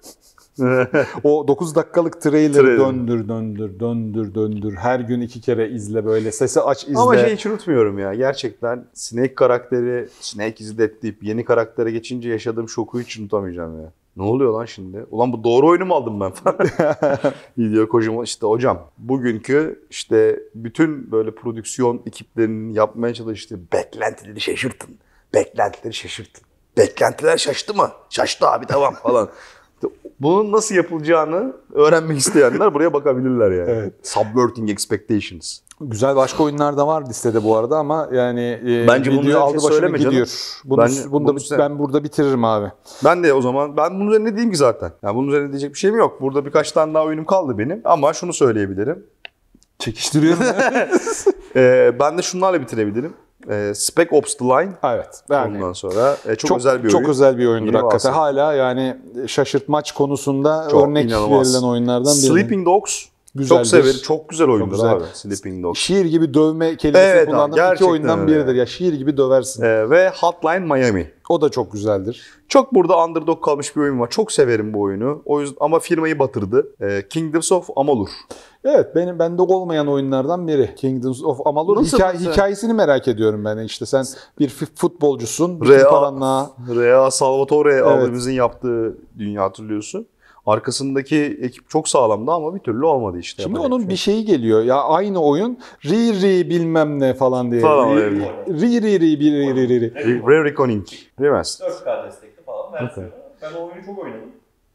[1.24, 4.74] O 9 dakikalık trailer döndür döndür döndür döndür.
[4.74, 6.32] Her gün iki kere izle böyle.
[6.32, 6.98] Sesi aç izle.
[6.98, 8.14] Ama şey hiç unutmuyorum ya.
[8.14, 13.92] Gerçekten Snake karakteri Snake is dead deyip yeni karaktere geçince yaşadığım şoku hiç unutamayacağım ya.
[14.16, 15.06] Ne oluyor lan şimdi?
[15.10, 16.58] Ulan bu doğru oyunu mu aldım ben falan.
[17.58, 24.96] Video Kojima işte hocam bugünkü işte bütün böyle prodüksiyon ekiplerinin yapmaya çalıştığı beklentileri şaşırtın.
[25.34, 26.44] Beklentileri şaşırtın.
[26.76, 27.90] Beklentiler şaştı mı?
[28.10, 29.28] Şaştı abi devam falan.
[30.20, 33.70] Bunun nasıl yapılacağını öğrenmek isteyenler buraya bakabilirler yani.
[33.70, 33.92] Evet.
[34.02, 35.58] Subverting expectations.
[35.80, 39.40] Güzel başka oyunlar da var listede bu arada ama yani e, Bence bunu video her
[39.40, 40.10] aldı şey başını söyleme canım.
[40.10, 40.28] gidiyor.
[40.64, 42.72] Bunu, Ben- bunu da bunu ben burada bitiririm abi.
[43.04, 44.92] Ben de o zaman ben bunun üzerine diyeyim ki zaten.
[45.02, 46.20] Yani bunun üzerine diyecek bir şeyim yok.
[46.20, 47.80] Burada birkaç tane daha oyunum kaldı benim.
[47.84, 49.06] Ama şunu söyleyebilirim.
[49.78, 50.42] Çekiştiriyorum.
[51.56, 53.12] Ee, ben de şunlarla bitirebilirim.
[53.50, 54.72] Ee, Spec Ops The Line.
[54.82, 55.22] evet.
[55.30, 56.90] Yani Ondan sonra e, çok, özel bir oyun.
[56.90, 58.12] Çok özel bir oyundur Yeni hakikaten.
[58.12, 58.12] bahset.
[58.12, 61.54] Hala yani şaşırtmaç konusunda Çok örnek inanılmaz.
[61.54, 62.26] verilen oyunlardan biri.
[62.26, 63.04] Sleeping Dogs.
[63.34, 63.58] Güzeldir.
[63.58, 64.00] Çok severim.
[64.02, 64.92] Çok güzel oyundur güzel.
[64.92, 65.04] abi.
[65.12, 65.80] Sleeping Dogs.
[65.80, 68.32] Şiir gibi dövme kelimesini Evet abi, kullandığım iki oyundan öyle.
[68.32, 68.54] biridir.
[68.54, 69.62] Ya şiir gibi döversin.
[69.64, 71.10] Ee, ve Hotline Miami.
[71.28, 72.22] O da çok güzeldir.
[72.48, 74.10] Çok burada underdog kalmış bir oyun var.
[74.10, 75.22] Çok severim bu oyunu.
[75.24, 76.66] O yüzden ama firmayı batırdı.
[76.80, 78.08] Ee, Kingdoms of Amalur.
[78.64, 80.74] Evet benim bende olmayan oyunlardan biri.
[80.74, 81.76] Kingdoms of Amalur.
[81.76, 82.32] Nasıl mesela?
[82.32, 83.58] hikayesini merak ediyorum ben.
[83.58, 84.04] İşte sen
[84.38, 85.60] bir futbolcusun.
[85.68, 87.86] Real, paranla Rea Salvatore Evet.
[87.86, 90.06] abimizin yaptığı dünya hatırlıyorsun.
[90.46, 93.42] Arkasındaki ekip çok sağlamdı ama bir türlü olmadı işte.
[93.42, 93.98] Şimdi onun şey bir yok.
[93.98, 94.62] şeyi geliyor.
[94.64, 97.60] Ya aynı oyun ri ri bilmem ne falan diye.
[97.60, 99.80] Falan ri, ri ri ri ri ri ri.
[99.80, 99.86] ri.
[99.94, 100.86] Re- Rare Reckoning.
[101.20, 101.70] Remastered.
[101.70, 103.10] 4K destekli falan versiyonu.
[103.42, 104.30] Ben o oyunu çok oynadım.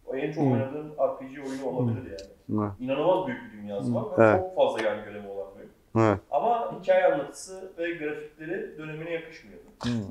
[0.07, 2.03] O en çok oynadığım RPG oyunu olabilir
[2.49, 2.59] yani.
[2.59, 2.71] Hı.
[2.83, 5.44] İnanılmaz büyük bir dünyası var ve çok fazla yan görevi olan.
[5.97, 6.19] Evet.
[6.31, 9.65] Ama hikaye anlatısı ve grafikleri dönemine yakışmıyordu.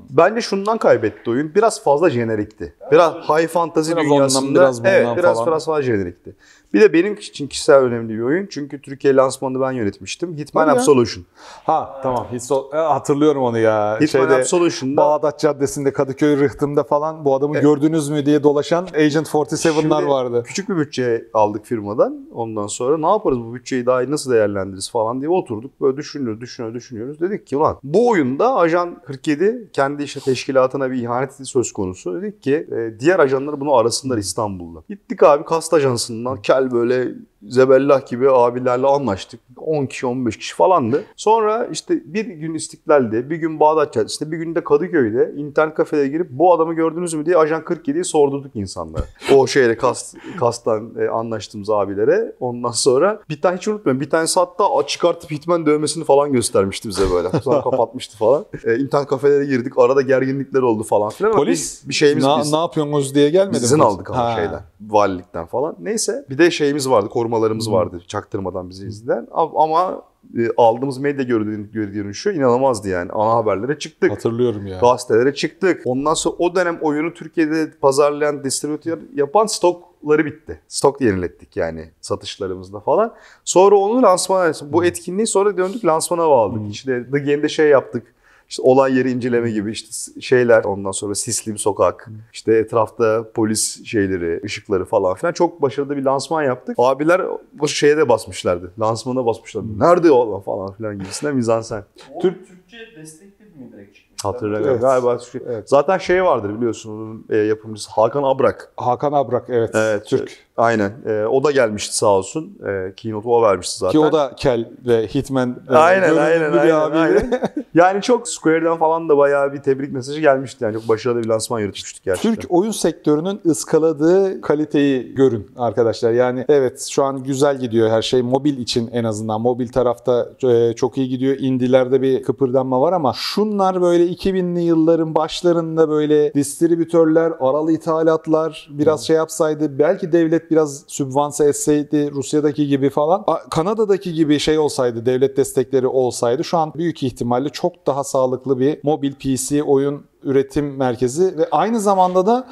[0.09, 1.55] Bence şundan kaybetti oyun.
[1.55, 2.73] Biraz fazla jenerikti.
[2.91, 4.39] Biraz high fantasy Biraz dünyasında.
[4.39, 5.47] ondan, biraz bundan evet, biraz falan.
[5.47, 6.35] biraz fazla jenerikti.
[6.73, 8.47] Bir de benim için kişisel önemli bir oyun.
[8.49, 10.37] Çünkü Türkiye lansmanını ben yönetmiştim.
[10.37, 10.73] Hitman ya.
[10.73, 11.25] Absolution.
[11.65, 12.27] Ha tamam.
[12.31, 13.95] Hiç so- e, hatırlıyorum onu ya.
[13.95, 19.27] Hitman Şeyde Absolution'da Bağdat Caddesi'nde Kadıköy Rıhtım'da falan bu adamı gördünüz mü diye dolaşan Agent
[19.27, 20.43] 47'lar Şimdi vardı.
[20.45, 22.27] Küçük bir bütçe aldık firmadan.
[22.33, 25.81] Ondan sonra ne yaparız bu bütçeyi daha iyi nasıl değerlendiririz falan diye oturduk.
[25.81, 27.19] Böyle düşünüyoruz, düşünüyoruz, düşünüyoruz.
[27.19, 32.21] Dedik ki ulan bu oyunda Ajan 47 kendi işte teşkilatına bir ihaneti söz konusu.
[32.21, 34.83] Dedik ki e, diğer ajanlar bunu arasınlar İstanbul'da.
[34.89, 37.15] Gittik abi kast ajansından kel böyle
[37.49, 39.39] zebellah gibi abilerle anlaştık.
[39.57, 41.03] 10 kişi 15 kişi falandı.
[41.15, 46.07] Sonra işte bir gün İstiklal'de, bir gün Bağdat Caddesi'nde, bir gün de Kadıköy'de internet kafelere
[46.07, 49.03] girip bu adamı gördünüz mü diye Ajan 47'yi sordurduk insanlara.
[49.35, 52.35] o şeyle kast, kastan e, anlaştığımız abilere.
[52.39, 54.01] Ondan sonra bir tane hiç unutmuyorum.
[54.01, 57.29] Bir tanesi hatta çıkartıp Hitman dövmesini falan göstermişti bize böyle.
[57.43, 58.45] Sonra kapatmıştı falan.
[58.65, 59.73] E, internet kafelere girdik.
[59.77, 61.31] Arada gerginlikler oldu falan filan.
[61.31, 62.51] Polis biz- bir şeyimiz na- biz.
[62.51, 64.35] ne yapıyorsunuz diye gelmedi izin aldık ama Ha.
[64.35, 64.61] şeyden.
[64.81, 65.75] Valilikten falan.
[65.79, 66.25] Neyse.
[66.29, 67.09] Bir de şeyimiz vardı.
[67.35, 68.01] Korumalarımız vardı.
[68.07, 69.27] Çaktırmadan bizi izleyen.
[69.33, 70.01] Ama
[70.37, 73.11] e, aldığımız medya görün- gör- görünüşü inanılmazdı yani.
[73.11, 74.11] Ana haberlere çıktık.
[74.11, 74.79] Hatırlıyorum ya.
[74.79, 75.81] Gazetelere çıktık.
[75.85, 80.59] Ondan sonra o dönem oyunu Türkiye'de pazarlayan, distribütör yapan stokları bitti.
[80.67, 83.13] Stok yenilettik yani satışlarımızda falan.
[83.45, 86.61] Sonra onu lansmana, bu etkinliği sonra döndük lansmana bağladık.
[86.71, 88.14] İşte The Game'de şey yaptık.
[88.49, 93.85] İşte olay yeri inceleme gibi işte şeyler ondan sonra sisli bir sokak işte etrafta polis
[93.85, 96.75] şeyleri ışıkları falan filan çok başarılı bir lansman yaptık.
[96.79, 97.21] Abiler
[97.53, 99.79] bu şeye de basmışlardı lansmana basmışlardı.
[99.79, 101.83] Nerede o falan filan gibisinden mizansen.
[102.21, 104.23] Türk- Türkçe destekli mi direkt çıkmış?
[104.23, 104.69] Hatırlamıyorum.
[104.71, 104.81] Evet.
[104.81, 105.69] Galiba şu- Evet.
[105.69, 108.71] zaten şey vardır biliyorsun onun e, yapımcısı Hakan Abrak.
[108.77, 109.71] Hakan Abrak evet.
[109.73, 110.05] Evet.
[110.05, 110.31] Türk.
[110.57, 110.93] Aynen.
[111.05, 112.57] E, o da gelmişti sağ olsun.
[112.67, 113.91] E, keynote'u o vermişti zaten.
[113.91, 115.57] Ki o da kel ve Hitman.
[115.69, 117.41] e, Aynen aynen bir aynen, aynen.
[117.75, 120.63] Yani çok Square'den falan da bayağı bir tebrik mesajı gelmişti.
[120.63, 122.35] Yani çok başarılı bir lansman yürütmüştük gerçekten.
[122.35, 126.11] Türk oyun sektörünün ıskaladığı kaliteyi görün arkadaşlar.
[126.11, 128.21] Yani evet şu an güzel gidiyor her şey.
[128.21, 129.41] Mobil için en azından.
[129.41, 131.35] Mobil tarafta e, çok iyi gidiyor.
[131.39, 139.07] Indilerde bir kıpırdanma var ama şunlar böyle 2000'li yılların başlarında böyle distribütörler, aralı ithalatlar biraz
[139.07, 143.25] şey yapsaydı belki devlet biraz sübvanse etseydi Rusya'daki gibi falan.
[143.49, 148.79] Kanada'daki gibi şey olsaydı, devlet destekleri olsaydı şu an büyük ihtimalle çok daha sağlıklı bir
[148.83, 152.47] mobil PC oyun üretim merkezi ve aynı zamanda da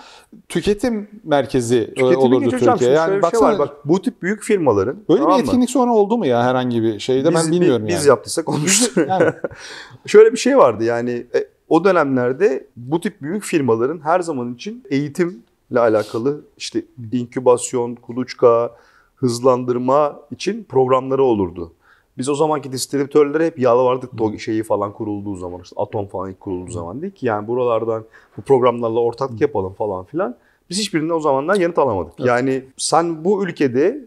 [0.50, 2.50] tüketim merkezi e, Tüketimi olurdu.
[2.50, 2.92] Türkiye.
[2.92, 3.60] Yani şey baksana var.
[3.60, 5.48] Bak bu tip büyük firmaların böyle tamam bir mı?
[5.48, 8.08] etkinlik sonra oldu mu ya herhangi bir şeyde biz, ben bilmiyorum biz yani.
[8.08, 9.08] yaptıysak olmuştur.
[9.08, 9.34] Yani
[10.06, 14.84] Şöyle bir şey vardı yani e, o dönemlerde bu tip büyük firmaların her zaman için
[14.90, 18.72] eğitimle alakalı işte inkübasyon, kuluçka,
[19.16, 21.74] hızlandırma için programları olurdu.
[22.18, 26.40] Biz o zamanki distribütörlere hep yalvardık TOG şeyi falan kurulduğu zaman işte Atom falan ilk
[26.40, 28.04] kurulduğu zaman değil ki yani buralardan
[28.38, 30.36] bu programlarla ortaklık yapalım falan filan.
[30.70, 32.14] Biz hiçbirinden o zamanlar yanıt alamadık.
[32.20, 34.06] Yani sen bu ülkede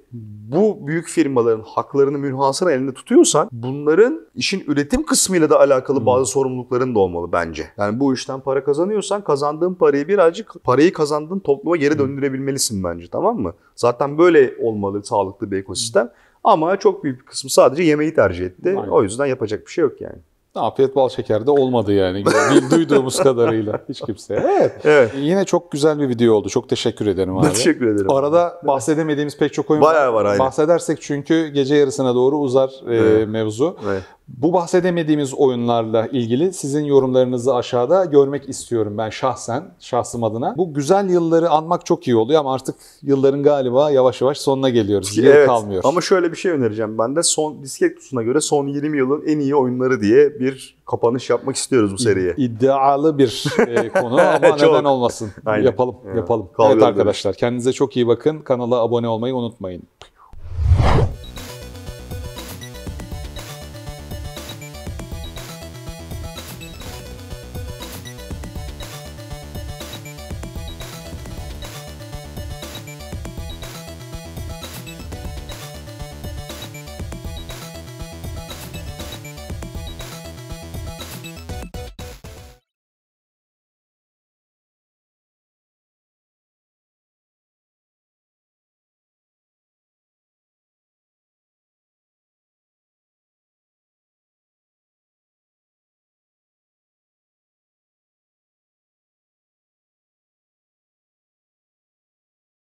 [0.53, 6.95] bu büyük firmaların haklarını münhasır elinde tutuyorsan bunların işin üretim kısmıyla da alakalı bazı sorumlulukların
[6.95, 7.67] da olmalı bence.
[7.79, 13.39] Yani bu işten para kazanıyorsan kazandığın parayı birazcık parayı kazandığın topluma geri döndürebilmelisin bence tamam
[13.39, 13.53] mı?
[13.77, 16.11] Zaten böyle olmalı sağlıklı bir ekosistem.
[16.47, 18.69] Ama çok büyük bir kısmı sadece yemeği tercih etti.
[18.69, 18.89] Aynen.
[18.89, 20.17] O yüzden yapacak bir şey yok yani.
[20.55, 22.25] afiyet bal şeker de olmadı yani.
[22.71, 24.35] Duyduğumuz kadarıyla hiç kimse.
[24.45, 24.73] Evet.
[24.85, 25.11] Evet.
[25.19, 26.49] Yine çok güzel bir video oldu.
[26.49, 27.49] Çok teşekkür ederim abi.
[27.49, 28.11] Teşekkür ederim.
[28.11, 30.39] Arada bahsedemediğimiz pek çok oyun Bayağı var, aynen.
[30.39, 33.29] Bahsedersek çünkü gece yarısına doğru uzar e, Evet.
[33.29, 33.77] mevzu.
[33.87, 34.03] Evet.
[34.29, 40.55] Bu bahsedemediğimiz oyunlarla ilgili sizin yorumlarınızı aşağıda görmek istiyorum ben şahsen, şahsım adına.
[40.57, 45.19] Bu güzel yılları anmak çok iyi oluyor ama artık yılların galiba yavaş yavaş sonuna geliyoruz.
[45.19, 45.83] Yıl Evet, kalmıyor.
[45.87, 46.99] Ama şöyle bir şey önereceğim.
[46.99, 51.31] Ben de son disket kutusuna göre son 20 yılın en iyi oyunları diye bir kapanış
[51.31, 52.35] yapmak istiyoruz bu seriye.
[52.37, 55.31] İddialı bir e, konu ama neden olmasın?
[55.47, 55.65] Aynen.
[55.65, 56.47] Yapalım, yapalım.
[56.47, 58.39] Kalkıyoruz evet arkadaşlar kendinize çok iyi bakın.
[58.39, 59.83] Kanala abone olmayı unutmayın.